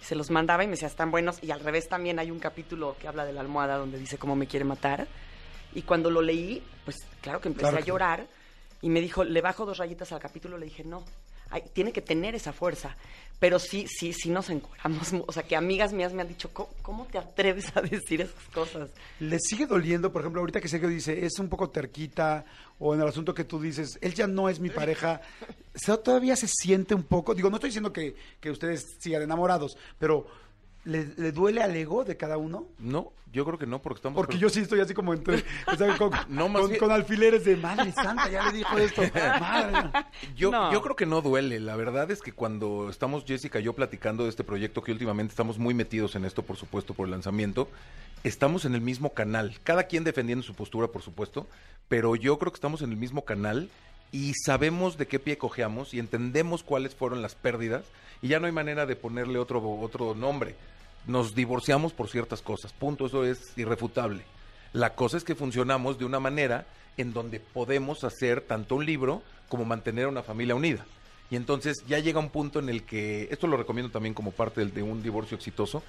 [0.02, 1.42] Se los mandaba y me decía, están buenos.
[1.42, 4.36] Y al revés también hay un capítulo que habla de la almohada donde dice cómo
[4.36, 5.08] me quiere matar.
[5.74, 8.28] Y cuando lo leí, pues claro que empecé Claro a llorar.
[8.82, 10.58] Y me dijo, le bajo dos rayitas al capítulo.
[10.58, 11.04] Le dije, no,
[11.74, 12.96] tiene que tener esa fuerza.
[13.40, 15.14] Pero sí, sí, sí nos encueramos.
[15.28, 18.44] O sea, que amigas mías me han dicho, ¿cómo, cómo te atreves a decir esas
[18.54, 18.90] cosas?
[19.20, 22.46] ¿Le sigue doliendo, por ejemplo, ahorita que Sergio dice, es un poco terquita,
[22.86, 25.22] o en el asunto que tú dices, él ya no es mi pareja,
[25.74, 27.34] ¿se- ¿todavía se siente un poco?
[27.34, 30.28] Digo, no estoy diciendo que, que ustedes sigan enamorados, pero
[30.86, 32.68] ¿le, le duele al ego de cada uno?
[32.80, 34.16] No, yo creo que no, porque estamos...
[34.18, 36.92] Porque yo sí estoy así como entre, o sea, con, No, más con- bien- con
[36.92, 39.02] alfileres de madre santa, ya le dijo esto,
[39.40, 39.90] madre.
[40.36, 40.72] Yo, No.
[40.72, 41.60] yo creo que no duele.
[41.60, 45.32] La verdad es que cuando estamos Jessica y yo platicando de este proyecto, que últimamente
[45.32, 47.68] estamos muy metidos en esto, por supuesto, por el lanzamiento,
[48.24, 49.58] estamos en el mismo canal.
[49.64, 51.48] Cada quien defendiendo su postura, por supuesto,
[51.88, 53.70] pero yo creo que estamos en el mismo canal
[54.12, 57.84] y sabemos de qué pie cojeamos y entendemos cuáles fueron las pérdidas
[58.24, 60.56] y ya no hay manera de ponerle otro, otro nombre.
[61.06, 62.72] Nos divorciamos por ciertas cosas.
[62.72, 64.24] Punto, eso es irrefutable.
[64.72, 66.66] La cosa es que funcionamos de una manera
[66.96, 70.86] en donde podemos hacer tanto un libro como mantener a una familia unida.
[71.30, 74.66] Y entonces ya llega un punto en el que, esto lo recomiendo también como parte
[74.66, 75.84] de un divorcio exitoso,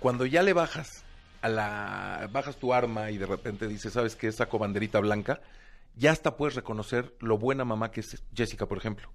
[0.00, 1.02] cuando ya le bajas
[1.40, 4.30] a la, bajas tu arma y de repente dices, ¿sabes qué?
[4.30, 5.40] Saco banderita blanca,
[5.96, 9.08] ya hasta puedes reconocer lo buena mamá que es Jessica, por ejemplo.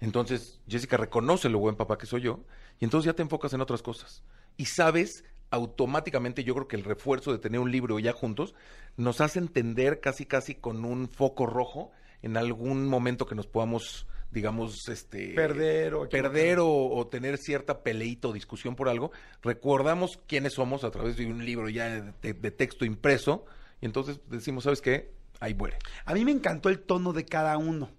[0.00, 2.40] Entonces, Jessica reconoce lo buen papá que soy yo,
[2.78, 4.22] y entonces ya te enfocas en otras cosas.
[4.56, 8.54] Y sabes automáticamente, yo creo que el refuerzo de tener un libro ya juntos
[8.96, 11.90] nos hace entender casi casi con un foco rojo
[12.22, 17.82] en algún momento que nos podamos, digamos, este Perder o perder o, o tener cierta
[17.82, 19.10] peleita o discusión por algo,
[19.42, 23.44] recordamos quiénes somos a través de un libro ya de, de texto impreso
[23.80, 25.12] y entonces decimos, ¿sabes qué?
[25.40, 25.78] Ahí muere.
[26.04, 27.90] A mí me encantó el tono de cada uno.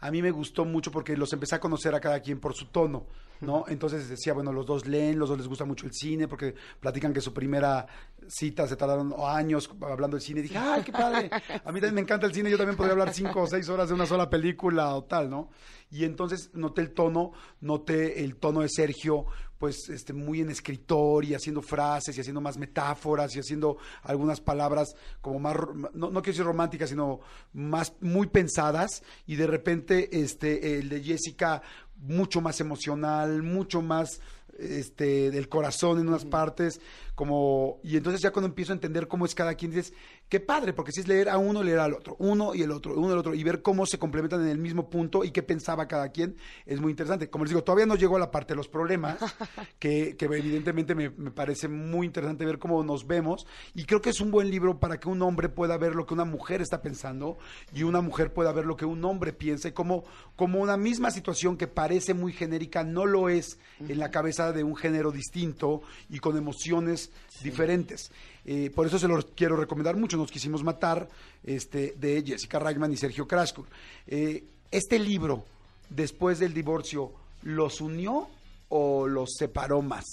[0.00, 2.66] A mí me gustó mucho porque los empecé a conocer a cada quien por su
[2.66, 3.06] tono,
[3.40, 3.64] ¿no?
[3.66, 7.12] Entonces decía, bueno, los dos leen, los dos les gusta mucho el cine porque platican
[7.12, 7.86] que su primera
[8.28, 10.42] cita se tardaron años hablando del cine.
[10.42, 11.30] dije, ¡ay, qué padre!
[11.64, 13.88] A mí también me encanta el cine, yo también podría hablar cinco o seis horas
[13.88, 15.50] de una sola película o tal, ¿no?
[15.90, 19.26] Y entonces noté el tono, noté el tono de Sergio,
[19.58, 24.40] pues este muy en escritor y haciendo frases y haciendo más metáforas y haciendo algunas
[24.40, 25.56] palabras como más
[25.94, 27.20] no, no quiero decir románticas sino
[27.52, 29.02] más muy pensadas.
[29.26, 31.62] Y de repente este el de Jessica
[31.96, 34.20] mucho más emocional mucho más
[34.58, 36.80] este del corazón en unas partes
[37.14, 39.92] como y entonces ya cuando empiezo a entender cómo es cada quien dices
[40.28, 42.94] qué padre porque si es leer a uno leer al otro uno y el otro
[42.94, 45.42] uno y el otro y ver cómo se complementan en el mismo punto y qué
[45.42, 47.30] pensaba cada quien es muy interesante.
[47.30, 49.18] Como les digo todavía no llegó a la parte de los problemas
[49.78, 54.10] que, que evidentemente me, me parece muy interesante ver cómo nos vemos y creo que
[54.10, 56.82] es un buen libro para que un hombre pueda ver lo que una mujer está
[56.82, 57.38] pensando
[57.74, 60.04] y una mujer pueda ver lo que un hombre piensa y cómo,
[60.36, 64.64] como una misma situación que parece muy genérica no lo es en la cabeza de
[64.64, 67.10] un género distinto y con emociones
[67.42, 68.10] diferentes.
[68.44, 70.16] Eh, por eso se los quiero recomendar mucho.
[70.16, 71.08] Nos quisimos matar
[71.44, 73.66] este, de Jessica Reichman y Sergio Kraskuk.
[74.06, 75.44] Eh, este libro,
[75.90, 77.12] después del divorcio,
[77.42, 78.28] ¿los unió
[78.68, 80.04] o los separó más?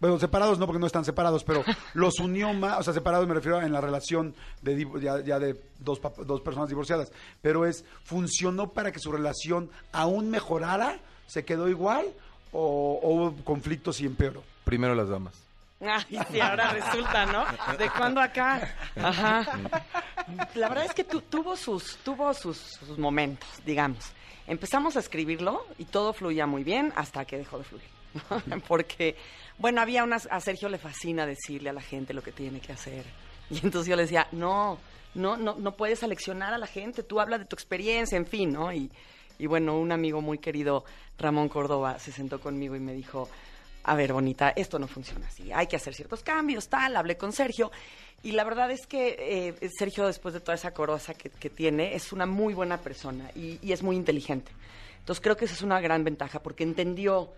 [0.00, 3.34] Bueno, separados no, porque no están separados, pero los unió más, o sea, separados me
[3.34, 7.10] refiero en la relación de div- ya, ya de dos, dos personas divorciadas,
[7.40, 10.98] pero es, ¿funcionó para que su relación aún mejorara?
[11.26, 12.06] ¿Se quedó igual?
[12.52, 14.42] ¿O, o hubo conflictos y empeoró?
[14.64, 15.34] Primero las damas.
[15.80, 17.44] Ay, sí, ahora resulta, ¿no?
[17.76, 18.74] ¿De cuándo acá?
[18.96, 19.44] Ajá.
[20.54, 24.12] La verdad es que tu- tuvo, sus, tuvo sus, momentos, digamos.
[24.46, 27.84] Empezamos a escribirlo y todo fluía muy bien hasta que dejó de fluir.
[28.68, 29.16] Porque,
[29.58, 30.28] bueno, había unas...
[30.30, 33.04] A Sergio le fascina decirle a la gente lo que tiene que hacer.
[33.50, 34.78] Y entonces yo le decía, no,
[35.14, 38.52] no, no, no puedes aleccionar a la gente, tú habla de tu experiencia, en fin,
[38.52, 38.72] ¿no?
[38.72, 38.90] Y,
[39.38, 40.84] y bueno, un amigo muy querido,
[41.18, 43.28] Ramón Córdoba, se sentó conmigo y me dijo,
[43.84, 47.32] a ver, bonita, esto no funciona así, hay que hacer ciertos cambios, tal, hablé con
[47.32, 47.70] Sergio.
[48.22, 49.16] Y la verdad es que
[49.60, 53.30] eh, Sergio, después de toda esa corosa que, que tiene, es una muy buena persona
[53.34, 54.50] y, y es muy inteligente.
[55.00, 57.30] Entonces creo que esa es una gran ventaja porque entendió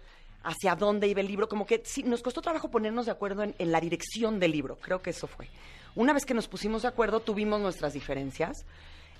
[0.44, 3.56] hacia dónde iba el libro, como que sí, nos costó trabajo ponernos de acuerdo en,
[3.58, 5.48] en la dirección del libro, creo que eso fue.
[5.96, 8.64] Una vez que nos pusimos de acuerdo, tuvimos nuestras diferencias,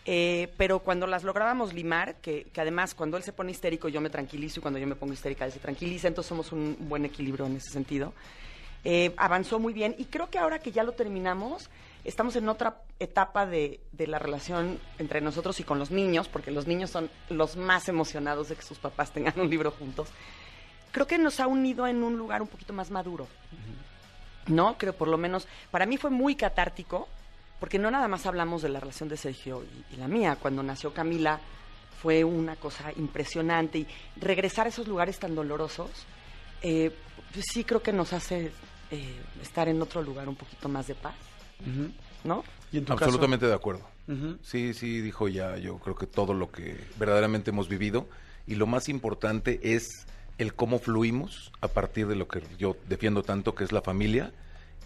[0.08, 4.08] eh, pero cuando las lográbamos limar, que, además cuando él se pone histérico yo me
[4.08, 7.46] tranquilizo y cuando yo me pongo histérica él se tranquiliza, entonces somos un buen equilibrio
[7.46, 8.14] en ese sentido.
[8.84, 11.68] Eh, avanzó muy bien y creo que ahora que ya lo terminamos,
[12.04, 16.68] estamos en otra etapa de la relación entre nosotros y con los niños, porque los
[16.68, 20.08] niños son los más emocionados de que sus papás tengan un libro juntos.
[20.92, 23.26] Creo que nos ha unido en un lugar un poquito más maduro.
[24.46, 24.78] ¿no?
[24.78, 27.08] Creo por lo menos, para mí fue muy catártico,
[27.60, 30.36] porque no nada más hablamos de la relación de Sergio y, y la mía.
[30.40, 31.40] Cuando nació Camila
[32.00, 33.86] fue una cosa impresionante y
[34.16, 35.90] regresar a esos lugares tan dolorosos,
[36.62, 36.90] eh,
[37.32, 38.52] pues sí creo que nos hace
[38.90, 41.14] eh, estar en otro lugar un poquito más de paz.
[42.24, 42.44] ¿no?
[42.70, 43.82] ¿Y en tu Absolutamente de acuerdo.
[44.42, 48.06] Sí, sí, dijo ya, yo creo que todo lo que verdaderamente hemos vivido
[48.46, 50.06] y lo más importante es
[50.38, 54.32] el cómo fluimos a partir de lo que yo defiendo tanto, que es la familia.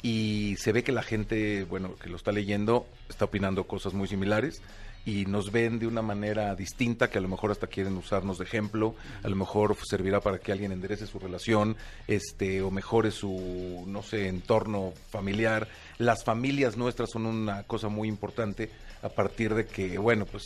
[0.03, 4.09] Y se ve que la gente, bueno, que lo está leyendo, está opinando cosas muy
[4.09, 4.63] similares
[5.05, 8.45] y nos ven de una manera distinta que a lo mejor hasta quieren usarnos de
[8.45, 11.77] ejemplo, a lo mejor servirá para que alguien enderece su relación,
[12.07, 15.69] este o mejore su no sé, entorno familiar.
[15.99, 18.71] Las familias nuestras son una cosa muy importante
[19.03, 20.45] a partir de que, bueno, pues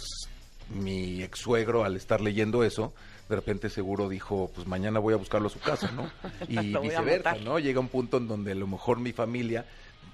[0.71, 2.95] mi ex suegro al estar leyendo eso,
[3.35, 6.11] de repente seguro dijo, pues mañana voy a buscarlo a su casa, ¿no?
[6.49, 7.35] Y viceversa.
[7.37, 7.59] ¿no?
[7.59, 9.64] Llega un punto en donde a lo mejor mi familia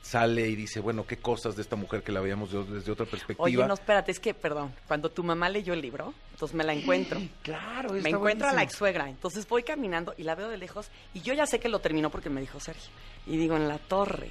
[0.03, 3.05] sale y dice, bueno, qué cosas de esta mujer que la veíamos de- desde otra
[3.05, 3.45] perspectiva.
[3.45, 6.73] Oye, no, espérate, es que, perdón, cuando tu mamá leyó el libro, entonces me la
[6.73, 7.21] encuentro.
[7.43, 8.79] Claro, me encuentro a la ex buenísimo.
[8.79, 9.11] suegra.
[9.11, 12.09] Entonces voy caminando y la veo de lejos y yo ya sé que lo terminó
[12.11, 12.91] porque me dijo Sergio.
[13.27, 14.31] Y digo, en la torre.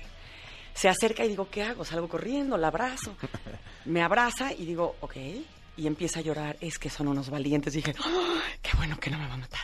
[0.74, 1.84] Se acerca y digo, ¿qué hago?
[1.86, 3.14] Salgo corriendo, la abrazo.
[3.86, 5.16] Me abraza y digo, ok.
[5.80, 7.72] Y empieza a llorar, es que son unos valientes.
[7.74, 9.62] dije, "Ah, qué bueno que no me va a matar.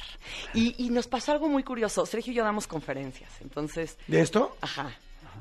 [0.54, 2.06] Y, y nos pasó algo muy curioso.
[2.06, 3.30] Sergio y yo damos conferencias.
[3.42, 4.56] Entonces, ¿De esto?
[4.62, 4.92] ajá.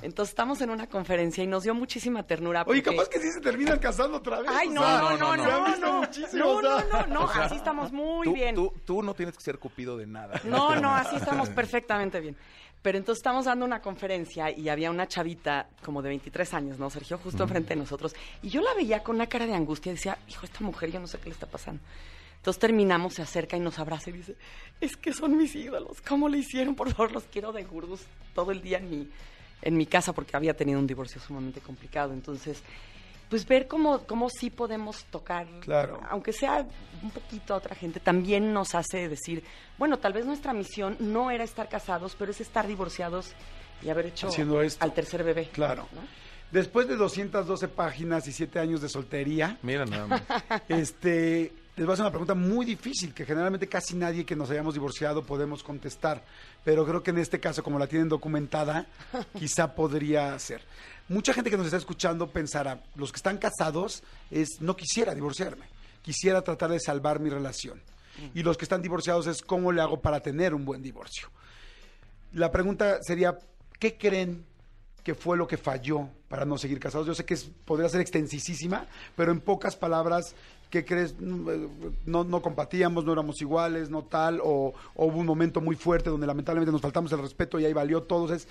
[0.02, 2.64] Entonces estamos en una conferencia y nos dio muchísima ternura.
[2.66, 4.50] Oye, porque- capaz que sí se terminan casando otra vez.
[4.52, 6.02] Ay, o no, sea, no, no, no, no, no,
[6.32, 8.54] no, no, no, no, así estamos muy tú, bien.
[8.56, 10.40] Tú, tú no tienes que ser cupido de nada.
[10.42, 12.36] No, no, así estamos perfectamente bien.
[12.84, 16.90] Pero entonces estamos dando una conferencia y había una chavita como de 23 años, ¿no,
[16.90, 17.16] Sergio?
[17.16, 18.14] Justo enfrente de nosotros.
[18.42, 21.00] Y yo la veía con una cara de angustia y decía, hijo, esta mujer, yo
[21.00, 21.80] no sé qué le está pasando.
[22.36, 24.36] Entonces terminamos, se acerca y nos abraza y dice,
[24.82, 26.74] es que son mis ídolos, ¿cómo le hicieron?
[26.74, 28.02] Por favor, los quiero de gurús
[28.34, 29.08] todo el día en mi,
[29.62, 32.12] en mi casa porque había tenido un divorcio sumamente complicado.
[32.12, 32.62] Entonces,
[33.34, 35.98] pues ver cómo, cómo sí podemos tocar, Claro.
[36.08, 36.64] aunque sea
[37.02, 39.42] un poquito a otra gente, también nos hace decir,
[39.76, 43.32] bueno, tal vez nuestra misión no era estar casados, pero es estar divorciados
[43.82, 44.84] y haber hecho Haciendo esto.
[44.84, 45.48] al tercer bebé.
[45.52, 45.88] Claro.
[45.92, 46.02] ¿no?
[46.52, 50.22] Después de 212 páginas y 7 años de soltería, Mira nada más.
[50.68, 54.48] este, les voy a hacer una pregunta muy difícil que generalmente casi nadie que nos
[54.50, 56.22] hayamos divorciado podemos contestar.
[56.64, 58.86] Pero creo que en este caso, como la tienen documentada,
[59.36, 60.62] quizá podría ser.
[61.08, 65.66] Mucha gente que nos está escuchando pensará, los que están casados es no quisiera divorciarme,
[66.02, 67.80] quisiera tratar de salvar mi relación.
[68.32, 71.28] Y los que están divorciados es cómo le hago para tener un buen divorcio.
[72.32, 73.38] La pregunta sería,
[73.78, 74.44] ¿qué creen
[75.02, 77.06] que fue lo que falló para no seguir casados?
[77.06, 78.86] Yo sé que es- podría ser extensísima,
[79.16, 80.34] pero en pocas palabras,
[80.70, 81.14] ¿qué crees?
[81.20, 81.48] Mm,
[82.06, 86.08] No, no compatíamos, no éramos iguales, no tal, o, o hubo un momento muy fuerte
[86.10, 88.22] donde lamentablemente nos faltamos el respeto y ahí valió todo.
[88.24, 88.48] Entonces,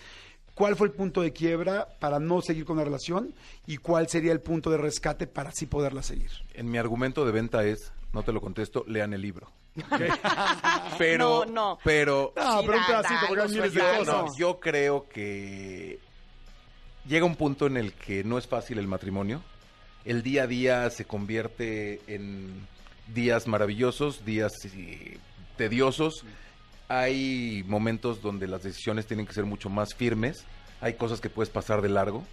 [0.56, 3.34] ¿cuál fue el punto de quiebra para no seguir con la relación?
[3.68, 6.32] ¿Y cuál sería el punto de rescate para sí poderla seguir?
[6.54, 9.52] En mi argumento de venta es, no te lo contesto, lean el libro.
[10.98, 11.80] pero, No, no.
[11.84, 14.08] pero, No, Sí, pero un da- pedacito, da porque miles de cosas.
[14.08, 16.00] no, yo creo que
[17.08, 19.42] llega un punto en el que no es fácil el matrimonio.
[20.06, 22.68] El día a día se convierte en
[23.14, 25.18] días maravillosos, días eh,
[25.58, 26.26] tediosos.
[26.88, 30.46] Hay momentos donde las decisiones tienen que ser mucho más firmes.
[30.82, 32.24] Hay cosas que puedes pasar de largo.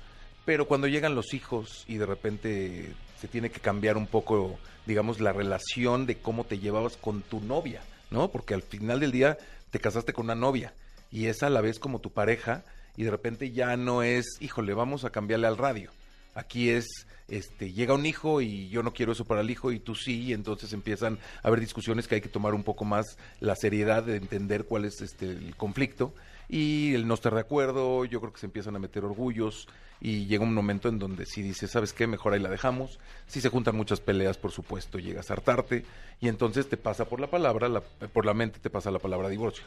[0.45, 5.21] Pero cuando llegan los hijos y de repente se tiene que cambiar un poco, digamos,
[5.21, 8.31] la relación de cómo te llevabas con tu novia, ¿no?
[8.31, 9.37] Porque al final del día
[9.71, 10.73] te casaste con una novia
[11.11, 12.65] y esa a la vez como tu pareja
[12.97, 15.91] y de repente ya no es, híjole, vamos a cambiarle al radio.
[16.35, 16.87] Aquí es,
[17.31, 20.23] este, llega un hijo y yo no quiero eso para el hijo y tú sí,
[20.25, 24.03] y entonces empiezan a haber discusiones que hay que tomar un poco más la seriedad
[24.03, 26.13] de entender cuál es este el conflicto
[26.49, 29.69] y el no estar de acuerdo, yo creo que se empiezan a meter orgullos
[30.01, 32.07] y llega un momento en donde si dices, ¿sabes qué?
[32.09, 32.99] Mejor ahí la dejamos.
[33.29, 35.85] Si se juntan muchas peleas, por supuesto, llegas a hartarte
[36.21, 39.29] y entonces te pasa por la palabra, la- por la mente te pasa la palabra
[39.29, 39.65] divorcio.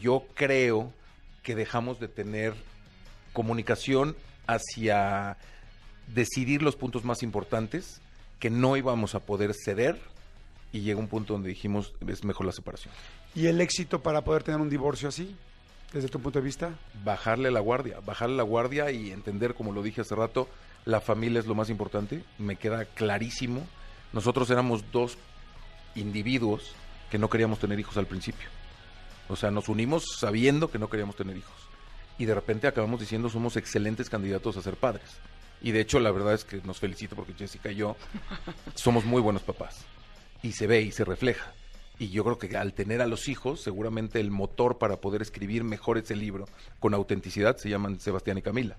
[0.00, 0.92] Yo creo
[1.42, 2.54] que dejamos de tener
[3.32, 4.14] comunicación
[4.46, 5.36] hacia
[6.08, 8.00] decidir los puntos más importantes
[8.38, 10.00] que no íbamos a poder ceder
[10.72, 12.92] y llega un punto donde dijimos es mejor la separación.
[13.34, 15.36] ¿Y el éxito para poder tener un divorcio así,
[15.92, 16.74] desde tu punto de vista?
[17.04, 20.48] Bajarle la guardia, bajarle la guardia y entender, como lo dije hace rato,
[20.84, 23.64] la familia es lo más importante, me queda clarísimo.
[24.12, 25.16] Nosotros éramos dos
[25.94, 26.74] individuos
[27.10, 28.48] que no queríamos tener hijos al principio.
[29.28, 31.54] O sea, nos unimos sabiendo que no queríamos tener hijos.
[32.18, 35.04] Y de repente acabamos diciendo somos excelentes candidatos a ser padres.
[35.62, 37.96] Y de hecho la verdad es que nos felicito porque Jessica y yo
[38.74, 39.84] somos muy buenos papás.
[40.42, 41.52] Y se ve y se refleja.
[41.98, 45.62] Y yo creo que al tener a los hijos, seguramente el motor para poder escribir
[45.62, 46.46] mejor ese libro
[46.80, 48.76] con autenticidad se llaman Sebastián y Camila.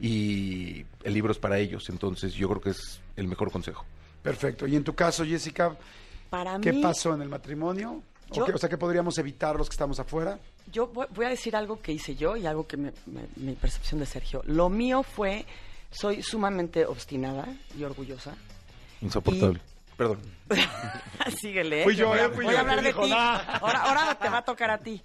[0.00, 3.84] Y el libro es para ellos, entonces yo creo que es el mejor consejo.
[4.22, 4.66] Perfecto.
[4.66, 5.76] Y en tu caso, Jessica,
[6.30, 8.02] Para ¿qué mí, pasó en el matrimonio?
[8.30, 10.38] ¿O, Yo- qué- o sea, ¿qué podríamos evitar los que estamos afuera?
[10.72, 13.52] yo voy voy a decir algo que hice yo y algo que me- me- mi
[13.54, 14.42] percepción de Sergio.
[14.46, 15.44] Lo mío fue,
[15.92, 17.46] soy sumamente obstinada
[17.78, 18.34] y orgullosa.
[19.00, 19.60] Insoportable.
[19.96, 20.20] Perdón.
[21.40, 21.84] Síguele.
[21.84, 23.12] Fui que yo, voy a, eh, fui voy yo, a hablar de ti.
[23.12, 25.00] Ahora, ahora te va a tocar a ti.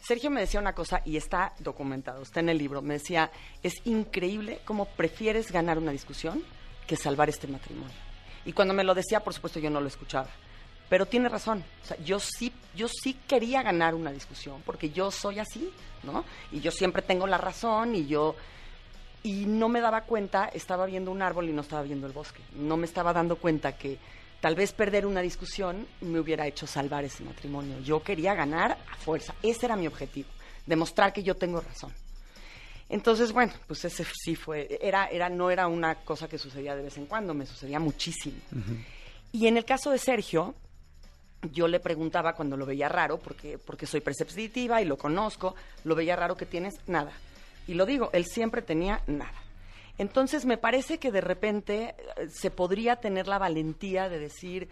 [0.00, 2.82] Sergio me decía una cosa y está documentado, está en el libro.
[2.82, 3.30] Me decía,
[3.62, 6.42] es increíble cómo prefieres ganar una discusión
[6.86, 7.94] que salvar este matrimonio.
[8.44, 10.28] Y cuando me lo decía, por supuesto, yo no lo escuchaba.
[10.88, 11.64] Pero tiene razón.
[11.82, 15.72] O sea, yo sí, yo sí quería ganar una discusión porque yo soy así,
[16.02, 16.24] ¿no?
[16.50, 18.34] Y yo siempre tengo la razón y yo
[19.22, 22.42] y no me daba cuenta, estaba viendo un árbol y no estaba viendo el bosque.
[22.56, 23.98] No me estaba dando cuenta que
[24.40, 27.78] tal vez perder una discusión me hubiera hecho salvar ese matrimonio.
[27.80, 30.28] Yo quería ganar a fuerza, ese era mi objetivo,
[30.66, 31.92] demostrar que yo tengo razón.
[32.88, 36.82] Entonces, bueno, pues ese sí fue, era, era, no era una cosa que sucedía de
[36.82, 38.36] vez en cuando, me sucedía muchísimo.
[39.30, 40.54] Y en el caso de Sergio,
[41.52, 45.54] yo le preguntaba cuando lo veía raro, porque, porque soy perceptiva y lo conozco,
[45.84, 47.12] lo veía raro que tienes nada.
[47.66, 49.32] Y lo digo, él siempre tenía nada.
[49.98, 54.68] Entonces me parece que de repente eh, se podría tener la valentía de decir,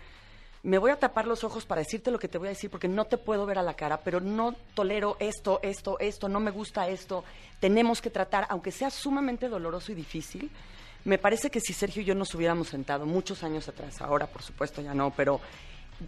[0.62, 2.88] me voy a tapar los ojos para decirte lo que te voy a decir porque
[2.88, 6.50] no te puedo ver a la cara, pero no tolero esto, esto, esto, no me
[6.50, 7.24] gusta esto.
[7.60, 10.50] Tenemos que tratar, aunque sea sumamente doloroso y difícil,
[11.04, 14.42] me parece que si Sergio y yo nos hubiéramos sentado muchos años atrás, ahora por
[14.42, 15.40] supuesto ya no, pero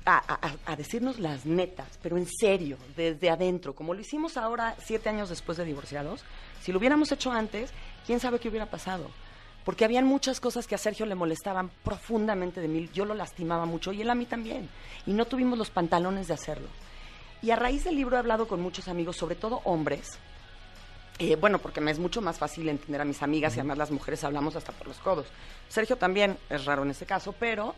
[0.05, 0.17] a,
[0.47, 5.09] a- a decirnos las netas, pero en serio, desde adentro, como lo hicimos ahora siete
[5.11, 6.25] años después de divorciados,
[6.63, 7.71] si lo hubiéramos hecho antes,
[8.07, 9.11] quién sabe qué hubiera pasado.
[9.65, 13.65] Porque habían muchas cosas que a Sergio le molestaban profundamente de mí, yo lo lastimaba
[13.65, 14.69] mucho y él a mí también,
[15.07, 16.69] y no tuvimos los pantalones de hacerlo.
[17.43, 20.19] Y a raíz del libro he hablado con muchos amigos, sobre todo hombres,
[21.19, 23.91] eh, bueno, porque me es mucho más fácil entender a mis amigas y además las
[23.91, 25.27] mujeres hablamos hasta por los codos.
[25.69, 27.75] Sergio también es raro en este caso, pero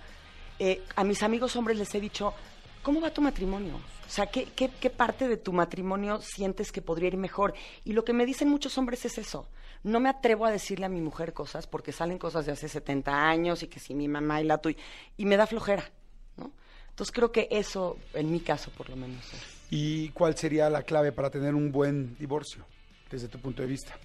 [0.58, 2.32] eh, a mis amigos hombres les he dicho,
[2.84, 3.74] ¿cómo va tu matrimonio?
[3.74, 7.54] O sea, ¿qué, qué, qué parte de tu matrimonio sientes que podría ir mejor?
[7.84, 9.48] Y lo que me dicen muchos hombres es eso.
[9.82, 13.28] No me atrevo a decirle a mi mujer cosas porque salen cosas de hace 70
[13.28, 14.78] años y que si mi mamá y la tuya,
[15.16, 15.90] y me da flojera,
[16.36, 16.52] ¿no?
[16.90, 19.54] Entonces creo que eso, en mi caso por lo menos, es.
[19.70, 22.64] ¿Y cuál sería la clave para tener un buen divorcio,
[23.10, 23.98] desde tu punto de vista?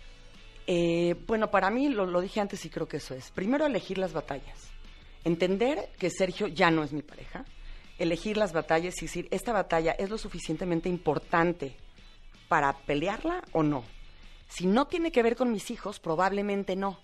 [0.66, 3.30] Eh, bueno, para mí, lo, lo dije antes y creo que eso es.
[3.32, 4.70] Primero, elegir las batallas.
[5.24, 7.46] Entender que Sergio ya no es mi pareja.
[8.00, 11.76] Elegir las batallas y decir, esta batalla es lo suficientemente importante
[12.48, 13.84] para pelearla o no.
[14.48, 16.98] Si no tiene que ver con mis hijos, probablemente no.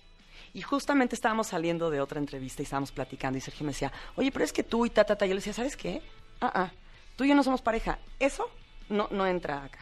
[0.52, 4.32] Y justamente estábamos saliendo de otra entrevista y estábamos platicando y Sergio me decía, oye,
[4.32, 5.26] pero es que tú y ta, ta, ta.
[5.26, 6.02] Yo le decía, ¿sabes qué?
[6.40, 6.72] Ah, ah,
[7.14, 7.98] tú y yo no somos pareja.
[8.18, 8.50] Eso
[8.88, 9.78] no, no entra acá.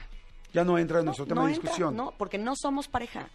[0.53, 1.97] Ya no entra en No, nuestro tema no de entra, discusión.
[1.97, 3.29] no, porque no somos pareja.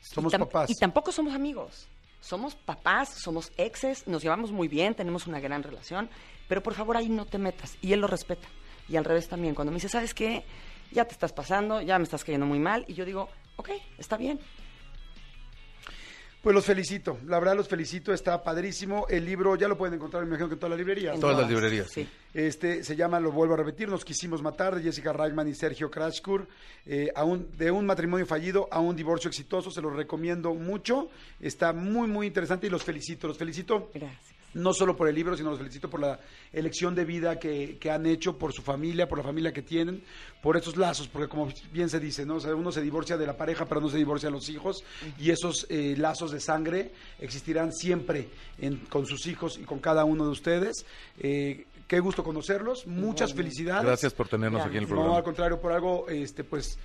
[0.00, 0.70] Somos Y papás.
[0.70, 1.88] Y tampoco somos amigos.
[2.26, 6.10] Somos papás, somos exes, nos llevamos muy bien, tenemos una gran relación,
[6.48, 7.78] pero por favor ahí no te metas.
[7.80, 8.48] Y él lo respeta.
[8.88, 9.54] Y al revés también.
[9.54, 10.44] Cuando me dice, ¿sabes qué?
[10.90, 12.84] Ya te estás pasando, ya me estás cayendo muy mal.
[12.88, 14.40] Y yo digo, ok, está bien.
[16.46, 19.06] Pues los felicito, la verdad los felicito, está padrísimo.
[19.08, 21.16] El libro ya lo pueden encontrar, me imagino que en todas las librerías.
[21.16, 22.08] En Todas las librerías, Sí.
[22.32, 25.90] Este se llama, lo vuelvo a repetir, Nos quisimos matar, de Jessica Reitman y Sergio
[25.90, 26.46] Krachkur.
[26.86, 31.10] Eh, a un- de un matrimonio fallido a un divorcio exitoso, se los recomiendo mucho.
[31.40, 33.26] Está muy, muy interesante y los felicito.
[33.26, 34.35] Los felicito Gracias.
[34.56, 36.18] No solo por el libro, sino los felicito por la
[36.52, 40.02] elección de vida que, que han hecho, por su familia, por la familia que tienen,
[40.42, 42.36] por esos lazos, porque como bien se dice, ¿no?
[42.36, 44.82] O sea, uno se divorcia de la pareja, pero no se divorcia de los hijos,
[45.18, 48.28] y esos eh, lazos de sangre existirán siempre
[48.58, 50.86] en- con sus hijos y con cada uno de ustedes.
[51.18, 53.84] Eh, qué gusto conocerlos, muchas felicidades.
[53.84, 54.96] Gracias por tenernos aquí en el Gracias.
[54.96, 55.24] No, al programa.
[55.24, 56.78] contrario, por algo, este, pues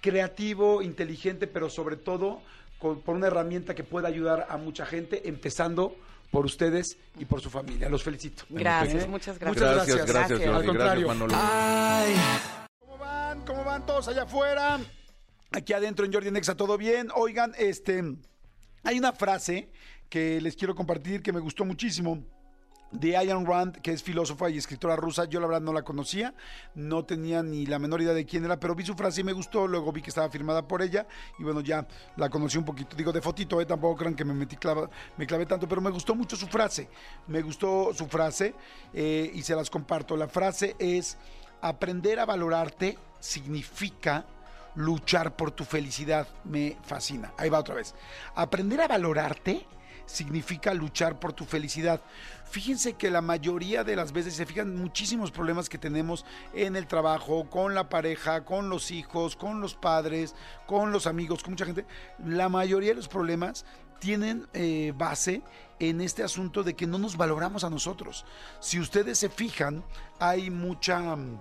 [0.00, 2.40] creativo, inteligente, pero sobre todo
[2.78, 5.94] con- por una herramienta que pueda ayudar a mucha gente, empezando
[6.32, 7.90] por ustedes y por su familia.
[7.90, 8.44] Los felicito.
[8.48, 9.06] Gracias, ¿Eh?
[9.06, 9.62] muchas gracias.
[9.62, 10.16] Muchas Gracias, gracias.
[10.16, 10.50] gracias, Gracias.
[10.50, 10.60] Jordi.
[10.60, 11.06] Al contrario.
[11.06, 12.68] Gracias, Manolo.
[12.80, 13.40] ¿Cómo van?
[13.44, 14.80] ¿Cómo van todos allá afuera?
[15.52, 17.10] Aquí adentro en Jordi Nexa, ¿todo bien?
[17.14, 18.02] Oigan, este,
[18.82, 19.70] hay una frase
[20.08, 22.24] que les quiero compartir que me gustó muchísimo.
[22.92, 26.34] De Ayn Rand, que es filósofa y escritora rusa, yo la verdad no la conocía,
[26.74, 29.32] no tenía ni la menor idea de quién era, pero vi su frase y me
[29.32, 31.06] gustó, luego vi que estaba firmada por ella
[31.38, 31.86] y bueno, ya
[32.16, 35.26] la conocí un poquito, digo de fotito, eh, tampoco crean que me metí clava, me
[35.26, 36.88] clavé tanto, pero me gustó mucho su frase,
[37.26, 38.54] me gustó su frase
[38.92, 40.16] eh, y se las comparto.
[40.16, 41.16] La frase es,
[41.62, 44.26] aprender a valorarte significa
[44.74, 46.28] luchar por tu felicidad.
[46.44, 47.32] Me fascina.
[47.36, 47.94] Ahí va otra vez.
[48.34, 49.66] Aprender a valorarte
[50.06, 52.00] significa luchar por tu felicidad.
[52.50, 56.86] Fíjense que la mayoría de las veces se fijan muchísimos problemas que tenemos en el
[56.86, 60.34] trabajo, con la pareja, con los hijos, con los padres,
[60.66, 61.86] con los amigos, con mucha gente.
[62.24, 63.64] La mayoría de los problemas
[64.00, 65.42] tienen eh, base
[65.78, 68.24] en este asunto de que no nos valoramos a nosotros.
[68.60, 69.82] Si ustedes se fijan,
[70.18, 71.16] hay mucha...
[71.16, 71.38] mm,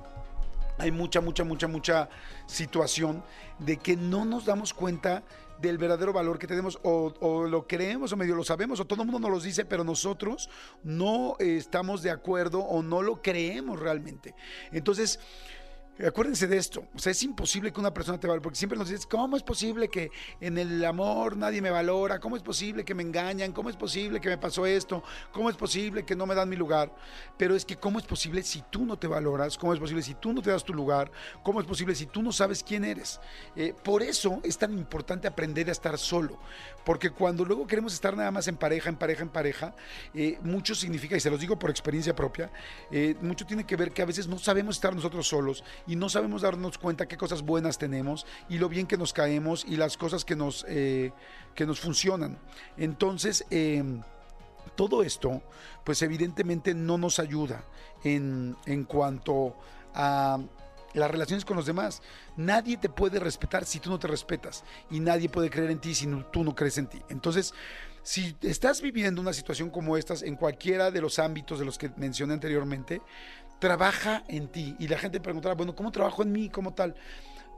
[0.78, 2.10] hay mucha, mucha, mucha, mucha
[2.48, 3.24] situación
[3.60, 5.24] de que no nos damos cuenta
[5.62, 9.10] del verdadero valor que tenemos o, lo creemos o medio lo sabemos o todo el
[9.10, 10.50] mundo nos lo dice, pero nosotros
[10.84, 14.34] no estamos de acuerdo o no lo creemos realmente.
[14.72, 15.20] Entonces,
[16.08, 18.90] Acuérdense de esto, o sea, es imposible que una persona te valore, porque siempre nos
[18.90, 22.20] dices, ¿cómo es posible que en el amor nadie me valora?
[22.20, 23.52] ¿Cómo es posible que me engañan?
[23.52, 25.04] ¿Cómo es posible que me pasó esto?
[25.32, 26.92] ¿Cómo es posible que no me dan mi lugar?
[27.38, 29.58] Pero es que, ¿cómo es posible si tú no te valoras?
[29.60, 31.12] ¿Cómo es posible si tú no te das tu lugar?
[31.44, 33.20] ¿Cómo es posible si tú no sabes quién eres?
[33.56, 36.40] Eh, por eso es tan importante aprender a estar solo,
[36.84, 39.76] porque cuando luego queremos estar nada más en pareja, en pareja, en pareja,
[40.16, 42.50] eh, mucho significa, y se los digo por experiencia propia,
[42.90, 45.64] eh, mucho tiene que ver que a veces no sabemos estar nosotros solos
[45.96, 49.78] no sabemos darnos cuenta qué cosas buenas tenemos y lo bien que nos caemos y
[49.78, 51.12] las cosas que nos, eh,
[51.56, 52.38] que nos funcionan.
[52.78, 53.84] Entonces, eh,
[54.76, 55.42] todo esto,
[55.84, 57.64] pues evidentemente no nos ayuda
[58.04, 59.56] en, en cuanto
[59.94, 60.40] a
[60.94, 62.02] las relaciones con los demás.
[62.36, 65.96] Nadie te puede respetar si tú no te respetas y nadie puede creer en ti
[65.96, 67.02] si no- tú no crees en ti.
[67.10, 67.54] Entonces,
[68.04, 71.92] si estás viviendo una situación como estas en cualquiera de los ámbitos de los que
[71.98, 73.02] mencioné anteriormente,
[73.62, 74.76] trabaja en ti.
[74.80, 76.96] Y la gente preguntará, bueno, ¿cómo trabajo en mí como tal?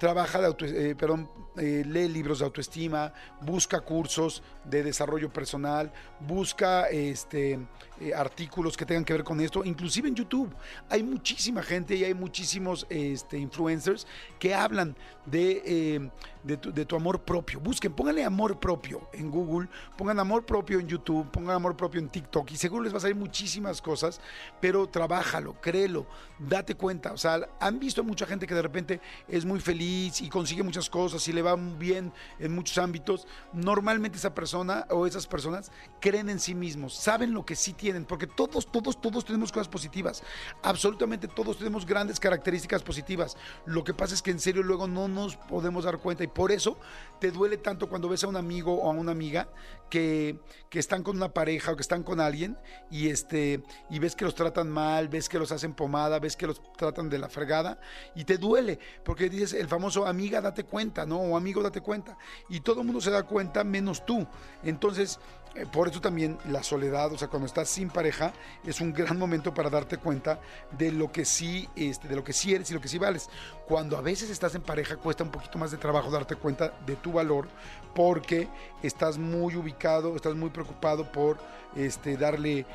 [0.04, 5.94] Trabaja, de auto- eh, perdón, eh, lee libros de autoestima, busca cursos de desarrollo personal,
[6.20, 7.58] busca este,
[8.02, 10.54] eh, artículos que tengan que ver con esto, inclusive en YouTube.
[10.90, 14.06] Hay muchísima gente y hay muchísimos este, influencers
[14.40, 14.94] que hablan
[15.26, 16.12] de,
[16.44, 17.62] de, tu, de tu amor propio.
[17.62, 22.10] Busquen, pónganle amor propio en Google, pongan amor propio en YouTube, pongan amor propio en
[22.10, 24.20] TikTok y seguro les va a salir muchísimas cosas,
[24.60, 26.06] pero trabájalo, créelo,
[26.40, 27.14] date cuenta.
[27.14, 29.00] O sea, han visto mucha gente que de repente
[29.30, 33.28] es muy feliz y consigue muchas cosas y le va bien en muchos ámbitos.
[33.54, 38.06] Normalmente esa persona o esas personas creen en sí mismos, saben lo que sí tienen,
[38.06, 40.24] porque todos, todos, todos tenemos cosas positivas.
[40.62, 43.38] Absolutamente todos tenemos grandes características positivas.
[43.66, 46.52] Lo que pasa es que en serio luego no nos podemos dar cuenta y por
[46.52, 46.78] eso
[47.20, 49.48] te duele tanto cuando ves a un amigo o a una amiga
[49.90, 50.40] que,
[50.70, 52.58] que están con una pareja o que están con alguien
[52.90, 56.48] y este y ves que los tratan mal, ves que los hacen pomada, ves que
[56.48, 57.80] los tratan de la fregada
[58.16, 61.18] y te duele porque dices el famoso amiga date cuenta, ¿no?
[61.18, 62.18] O amigo date cuenta
[62.50, 64.26] y todo el mundo se da cuenta menos tú.
[64.64, 65.20] Entonces
[65.56, 68.34] eh, por eso también la soledad, o sea, cuando estás sin pareja,
[68.66, 70.40] es un gran momento para darte cuenta
[70.72, 73.30] de lo que sí, este, de lo que sí eres y lo que sí vales.
[73.68, 76.96] Cuando a veces estás en pareja, cuesta un poquito más de trabajo darte cuenta de
[76.96, 77.48] tu valor,
[77.94, 78.48] porque
[78.82, 81.38] estás muy ubicado, estás muy preocupado por
[81.76, 82.66] este, darle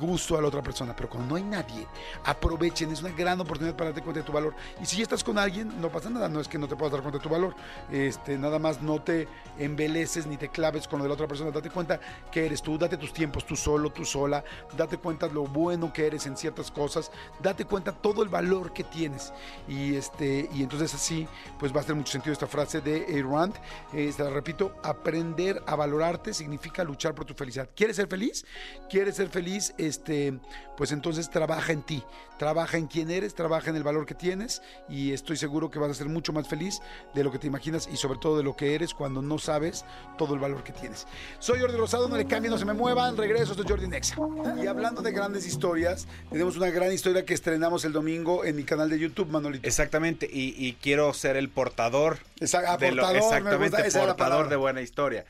[0.00, 0.94] gusto a la otra persona.
[0.96, 1.86] Pero cuando no hay nadie,
[2.24, 4.54] aprovechen, es una gran oportunidad para darte cuenta de tu valor.
[4.80, 6.92] Y si ya estás con alguien, no pasa nada, no es que no te puedas
[6.92, 7.54] dar cuenta de tu valor.
[7.90, 11.50] Este, nada más no te embeleces ni te claves con lo de la otra persona.
[11.50, 12.00] Date cuenta
[12.30, 14.42] que eres tú, date tus tiempos tú solo, tú sola,
[14.76, 17.10] date cuenta lo bueno que eres en ciertas cosas,
[17.40, 19.32] date cuenta todo el valor que tienes.
[19.68, 21.26] Y este, entonces así,
[21.58, 23.54] pues va a tener mucho sentido esta frase de Rand.
[23.92, 27.68] Eh, te la repito, aprender a valorarte significa luchar por tu felicidad.
[27.74, 28.44] ¿Quieres ser feliz?
[28.88, 29.74] ¿Quieres ser feliz?
[29.78, 30.38] Este,
[30.76, 32.02] pues entonces trabaja en ti,
[32.38, 35.90] trabaja en quién eres, trabaja en el valor que tienes y estoy seguro que vas
[35.90, 36.80] a ser mucho más feliz
[37.14, 39.84] de lo que te imaginas y sobre todo de lo que eres cuando no sabes
[40.18, 41.06] todo el valor que tienes.
[41.38, 44.16] Soy Jordi Rosado, no le cambien, no se me muevan, regreso, estoy Jordi Nexa.
[44.62, 48.64] Y hablando de grandes historias, tenemos una gran historia que estrenamos el domingo en mi
[48.64, 49.66] canal de YouTube, Manolito.
[49.66, 52.18] Exactamente, y, y quiero ser el portador.
[52.40, 55.24] Esa- ah, de lo- portador, exactamente, es portador de buena historia.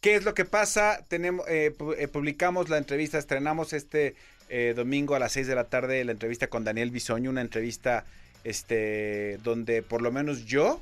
[0.00, 1.04] ¿Qué es lo que pasa?
[1.08, 4.14] Tenemos, eh, eh, publicamos la entrevista, estrenamos este
[4.48, 8.06] eh, domingo a las 6 de la tarde la entrevista con Daniel Bisoño, una entrevista
[8.42, 10.80] este, donde por lo menos yo,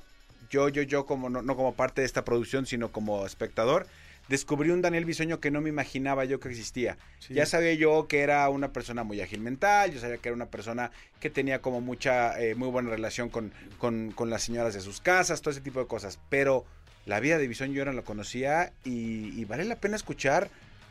[0.51, 3.89] yo, yo, yo, como no, no como parte de esta producción, sino como espectador,
[4.29, 6.97] descubrí un Daniel Bisoño que no me imaginaba yo que existía.
[7.19, 7.35] Sí.
[7.35, 10.47] Ya sabía yo que era una persona muy ágil mental, yo sabía que era una
[10.47, 14.81] persona que tenía como mucha, eh, muy buena relación con, con, con las señoras de
[14.81, 16.21] sus casas, todo ese tipo de cosas.
[16.29, 16.65] Pero
[17.09, 20.51] la vida de Bisoño yo no lo conocía y, vale la pena escuchar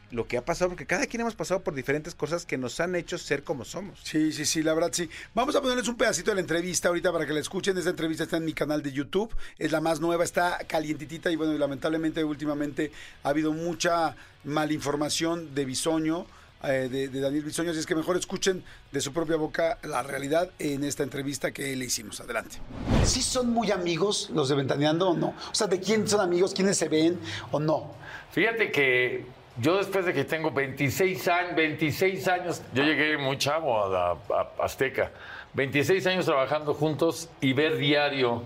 [0.10, 2.96] lo que ha pasado, porque cada quien hemos pasado por diferentes cosas que nos han
[2.96, 4.00] hecho ser como somos.
[4.04, 5.10] Sí, sí, sí, la verdad sí.
[5.36, 7.78] Vamos a ponerles un pedacito de la entrevista ahorita para que la escuchen.
[7.78, 9.36] Esta entrevista está en mi canal de YouTube.
[9.60, 12.92] Es la más nueva, está calientitita y bueno, lamentablemente últimamente
[13.24, 16.26] ha habido mucha malinformación de Bisoño.
[16.64, 20.04] Eh, de, de Daniel Bisoño, así es que mejor escuchen de su propia boca la
[20.04, 22.20] realidad en esta entrevista que le hicimos.
[22.20, 22.58] Adelante.
[23.04, 25.28] ¿Sí son muy amigos los de Ventaneando o no?
[25.52, 26.54] O sea, ¿de quién son amigos?
[26.54, 27.20] ¿Quiénes se ven
[27.52, 27.92] o no?
[28.32, 29.26] Fíjate que
[29.60, 34.18] yo después de que tengo 26 años, 26 años, yo llegué muy chavo a, a-
[34.60, 35.12] a Azteca,
[35.54, 38.44] 26 años trabajando juntos y ver diario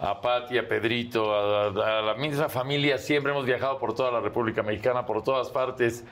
[0.00, 4.10] a Pati, a Pedrito, a, a- a la misma familia, siempre hemos viajado por toda
[4.10, 6.04] la República Mexicana, por todas partes.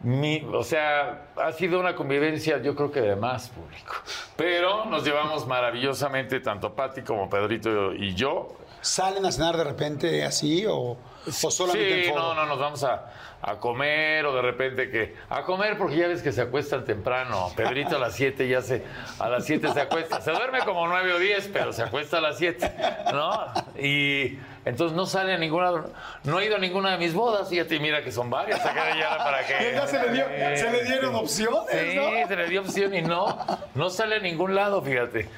[0.00, 3.94] Mi- o sea, ha sido una convivencia, yo creo que de más público.
[4.36, 8.56] Pero nos llevamos maravillosamente, tanto Pati como Pedrito y yo.
[8.80, 10.96] ¿Salen a cenar de repente así o,
[11.26, 15.16] o solamente Sí, en no, no, nos vamos a, a comer o de repente que...
[15.30, 17.50] A comer porque ya ves que se acuestan temprano.
[17.56, 18.84] Pedrito a las 7 ya se...
[19.18, 20.20] A las 7 se acuesta.
[20.20, 22.72] Se duerme como 9 o 10, pero se acuesta a las 7,
[23.12, 23.46] ¿no?
[23.82, 24.38] Y
[24.68, 25.84] entonces no sale a ninguna...
[26.24, 27.48] No he ido a ninguna de mis bodas.
[27.48, 28.64] Fíjate, y mira que son varias.
[28.64, 29.72] Acá ya para que...
[29.74, 32.28] Ya se le dio- se le dieron opciones, Sí, ¿no?
[32.28, 33.38] se le dio opción y no.
[33.74, 35.28] No sale a ningún lado, fíjate.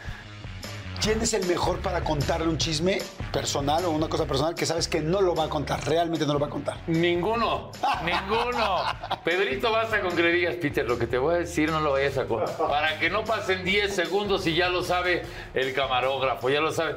[1.03, 2.99] ¿Quién es el mejor para contarle un chisme
[3.33, 5.83] personal o una cosa personal que sabes que no lo va a contar?
[5.87, 6.77] Realmente no lo va a contar.
[6.89, 7.71] Ninguno,
[8.05, 8.83] ninguno.
[9.25, 11.93] Pedrito, basta con que le digas, Peter, lo que te voy a decir no lo
[11.93, 15.23] vayas a co- Para que no pasen 10 segundos y ya lo sabe
[15.55, 16.97] el camarógrafo, ya lo sabe.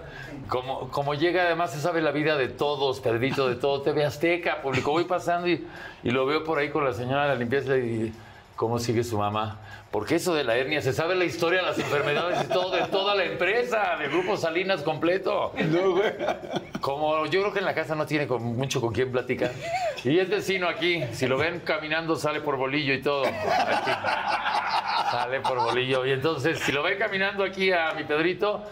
[0.50, 4.62] Como, como llega, además se sabe la vida de todos, Pedrito, de todo TV Azteca,
[4.62, 4.92] público.
[4.92, 5.66] Voy pasando y,
[6.04, 8.12] y lo veo por ahí con la señora de la limpieza y
[8.56, 9.60] ¿cómo sigue su mamá?
[9.92, 12.82] Porque eso de la hernia, se sabe la historia de las enfermedades y todo de
[12.88, 15.54] toda la empresa, de Grupo Salinas completo.
[16.82, 19.52] Como yo creo que en la casa no tiene con- mucho con quién platicar.
[20.04, 21.04] Y es vecino aquí.
[21.12, 23.24] Si lo ven caminando, sale por bolillo y todo.
[23.26, 23.92] Aquí.
[25.12, 26.06] Sale por bolillo.
[26.06, 28.64] Y entonces, si lo ven caminando aquí a mi Pedrito,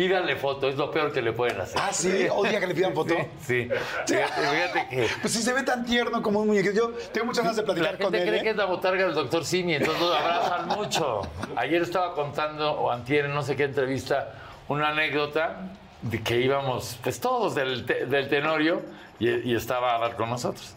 [0.00, 0.66] pídanle foto.
[0.68, 1.78] Es lo peor que le pueden hacer.
[1.78, 3.14] Ah, sí, odia que le pidan foto.
[3.46, 3.68] Sí.
[4.06, 5.08] Fíjate, fíjate que.
[5.20, 6.74] Pues si se ve tan tierno como un muñequito.
[6.74, 8.28] Yo tengo muchas ganas de La platicar con gente él.
[8.28, 8.42] cree ¿eh?
[8.42, 11.20] que es la botarga del doctor Simi, entonces lo abrazan mucho.
[11.56, 14.32] Ayer estaba contando, o antier, en no sé qué entrevista,
[14.68, 15.56] una anécdota
[16.00, 18.80] de que íbamos, pues todos del, del Tenorio,
[19.18, 20.76] y, y estaba Adal con nosotros.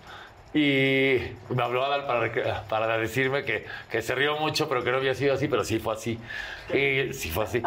[0.53, 4.97] Y me habló Adal para, para decirme que, que se rió mucho, pero que no
[4.97, 6.19] había sido así, pero sí fue así.
[6.71, 7.61] Y sí fue así.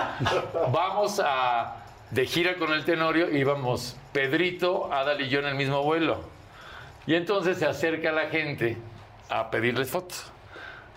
[0.73, 5.83] Vamos a, de gira con el Tenorio, íbamos Pedrito, Adal y yo en el mismo
[5.83, 6.21] vuelo.
[7.07, 8.77] Y entonces se acerca la gente
[9.29, 10.33] a pedirles fotos,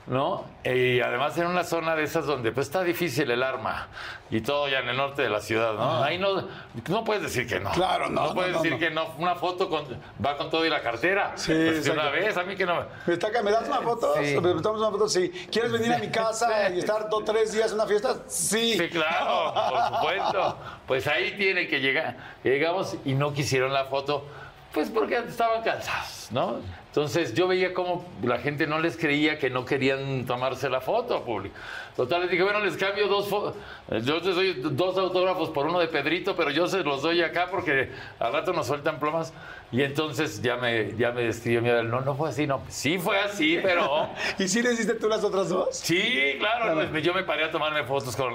[0.07, 0.45] ¿no?
[0.63, 3.87] Y además en una zona de esas donde pues está difícil el arma
[4.31, 6.03] y todo ya en el norte de la ciudad, ¿no?
[6.03, 6.47] Ahí no,
[6.87, 7.71] no puedes decir que no.
[7.71, 8.79] Claro, no, No puedes no, decir no.
[8.79, 9.05] que no.
[9.19, 9.85] Una foto con,
[10.23, 11.33] va con todo y la cartera.
[11.35, 12.75] Sí, Pues de una vez, a mí que no
[13.05, 13.13] me...
[13.13, 14.13] Está- ¿me das una foto?
[14.15, 14.39] Sí.
[14.39, 15.07] ¿Me damos una foto?
[15.07, 15.29] Sí.
[15.51, 18.15] ¿Quieres venir a mi casa y estar dos, tres días en una fiesta?
[18.27, 18.77] Sí.
[18.77, 20.57] Sí, claro, por supuesto.
[20.87, 22.17] Pues ahí tiene que llegar.
[22.43, 24.25] Llegamos y no quisieron la foto,
[24.73, 26.57] pues porque estaban cansados, ¿no?
[26.89, 31.23] Entonces yo veía como la gente no les creía que no querían tomarse la foto
[31.23, 31.55] público.
[31.95, 33.55] Total, les dije, bueno, les cambio dos fotos.
[34.03, 37.47] Yo les doy dos autógrafos por uno de Pedrito, pero yo se los doy acá
[37.51, 39.33] porque al rato nos sueltan plomas.
[39.71, 42.63] Y entonces ya me, ya me describió mi Adel, no, no fue así, no.
[42.69, 44.09] Sí fue así, pero...
[44.39, 45.67] ¿Y si le hiciste tú las otras dos?
[45.77, 48.33] Sí, claro, pues, yo me paré a tomarme fotos con,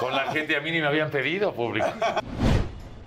[0.00, 1.86] con la gente, a mí ni me habían pedido público.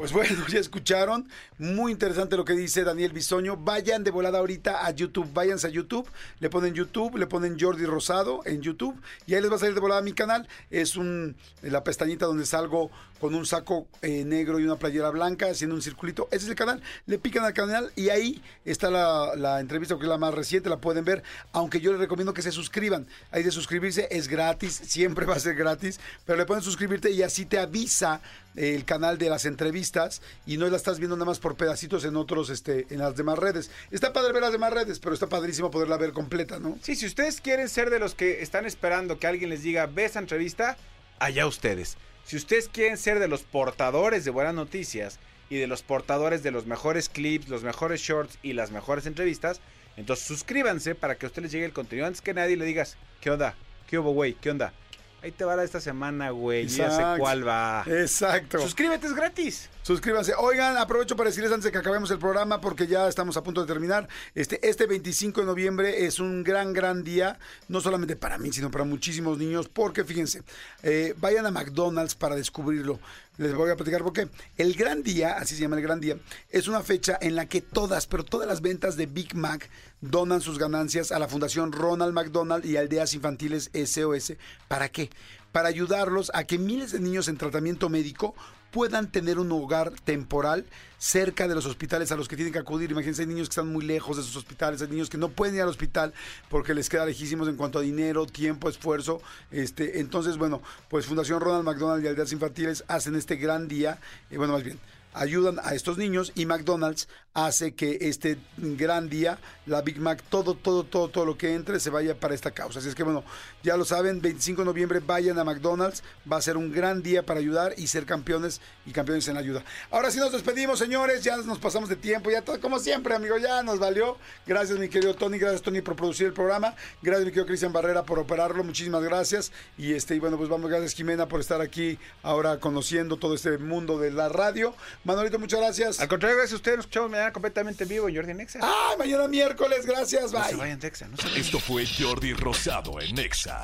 [0.04, 1.30] Pues bueno, ya escucharon.
[1.58, 3.56] Muy interesante lo que dice Daniel Bisoño.
[3.56, 5.30] Vayan de volada ahorita a YouTube.
[5.34, 6.10] Váyanse a YouTube.
[6.42, 9.02] Le ponen YouTube, le ponen Jordi Rosado en YouTube.
[9.28, 10.46] Y ahí les va a salir de volada mi canal.
[10.70, 12.92] Es un la pestañita donde salgo
[13.24, 16.28] con un saco eh, negro y una playera blanca haciendo un circulito.
[16.30, 16.82] Ese es el canal.
[17.06, 20.68] Le pican al canal y ahí está la, la entrevista que es la más reciente.
[20.68, 21.24] La pueden ver.
[21.54, 23.08] Aunque yo les recomiendo que se suscriban.
[23.32, 24.74] Ahí de suscribirse es gratis.
[24.84, 26.02] Siempre va a ser gratis.
[26.26, 28.20] Pero le pueden suscribirte y así te avisa
[28.58, 32.18] el canal de las entrevistas y no la estás viendo nada más por pedacitos en
[32.18, 33.72] otros, este, en las demás redes.
[33.90, 36.78] Está padre ver las demás redes, pero está padrísimo poderla ver completa, ¿no?
[36.82, 40.04] Sí, si ustedes quieren ser de los que están esperando que alguien les diga, ve
[40.04, 40.76] esa entrevista,
[41.20, 41.96] allá ustedes.
[42.26, 45.20] Si ustedes quieren ser de los portadores de buenas noticias
[45.50, 49.60] y de los portadores de los mejores clips, los mejores shorts y las mejores entrevistas,
[49.98, 52.98] entonces suscríbanse para que a ustedes les llegue el contenido antes que nadie le digas,
[53.22, 53.56] ¿qué onda?
[53.88, 54.34] ¿Qué hubo, güey?
[54.34, 54.74] ¿Qué onda?
[55.22, 56.68] Ahí te va la de esta semana, güey.
[56.68, 57.86] Ya sé cuál va.
[57.88, 58.60] Exacto.
[58.60, 59.70] Suscríbete, es gratis.
[59.84, 60.34] Suscríbanse.
[60.38, 63.60] Oigan, aprovecho para decirles antes de que acabemos el programa, porque ya estamos a punto
[63.60, 64.08] de terminar.
[64.34, 67.38] Este, este 25 de noviembre es un gran, gran día,
[67.68, 70.42] no solamente para mí, sino para muchísimos niños, porque fíjense,
[70.84, 72.98] eh, vayan a McDonald's para descubrirlo.
[73.36, 74.30] Les voy a platicar por qué.
[74.58, 76.16] El gran día, así se llama el gran día,
[76.50, 79.70] es una fecha en la que todas, pero todas las ventas de Big Mac
[80.00, 84.36] donan sus ganancias a la Fundación Ronald McDonald y Aldeas Infantiles SOS.
[84.70, 85.10] ¿Para qué?
[85.52, 88.34] Para ayudarlos a que miles de niños en tratamiento médico
[88.74, 90.66] puedan tener un hogar temporal
[90.98, 92.90] cerca de los hospitales a los que tienen que acudir.
[92.92, 95.56] Imagínense, hay niños que están muy lejos de sus hospitales, hay niños que no pueden
[95.56, 96.12] ir al hospital
[96.50, 99.22] porque les queda lejísimos en cuanto a dinero, tiempo, esfuerzo.
[99.52, 104.00] Este, entonces, bueno, pues Fundación Ronald McDonald y Aldeas Infantiles hacen este gran día,
[104.32, 104.80] y bueno, más bien,
[105.14, 110.54] ayudan a estos niños y McDonald's hace que este gran día, la Big Mac, todo,
[110.54, 112.80] todo, todo, todo lo que entre se vaya para esta causa.
[112.80, 113.24] Así es que bueno,
[113.64, 117.24] ya lo saben, 25 de noviembre vayan a McDonald's, va a ser un gran día
[117.24, 119.64] para ayudar y ser campeones y campeones en ayuda.
[119.90, 123.38] Ahora sí nos despedimos, señores, ya nos pasamos de tiempo, ya todo, como siempre, amigo,
[123.38, 124.18] ya nos valió.
[124.46, 126.76] Gracias, mi querido Tony, gracias, Tony, por producir el programa.
[127.02, 129.52] Gracias, mi querido Cristian Barrera, por operarlo, muchísimas gracias.
[129.78, 133.58] Y este, y bueno, pues vamos, gracias, Jimena, por estar aquí ahora conociendo todo este
[133.58, 134.76] mundo de la radio.
[135.04, 136.00] Manolito, muchas gracias.
[136.00, 136.78] Al contrario, gracias a ustedes.
[136.78, 138.60] Nos escuchamos mañana completamente en vivo en Jordi Nexa.
[138.62, 138.96] ¡Ah!
[138.98, 140.58] Mañana miércoles, gracias, No se bye.
[140.58, 141.08] vayan, Nexa.
[141.08, 141.40] No se vayan.
[141.40, 143.62] Esto fue Jordi Rosado en Nexa.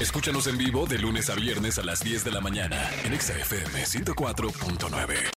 [0.00, 3.36] Escúchanos en vivo de lunes a viernes a las 10 de la mañana en Nexa
[3.38, 5.33] FM 104.9.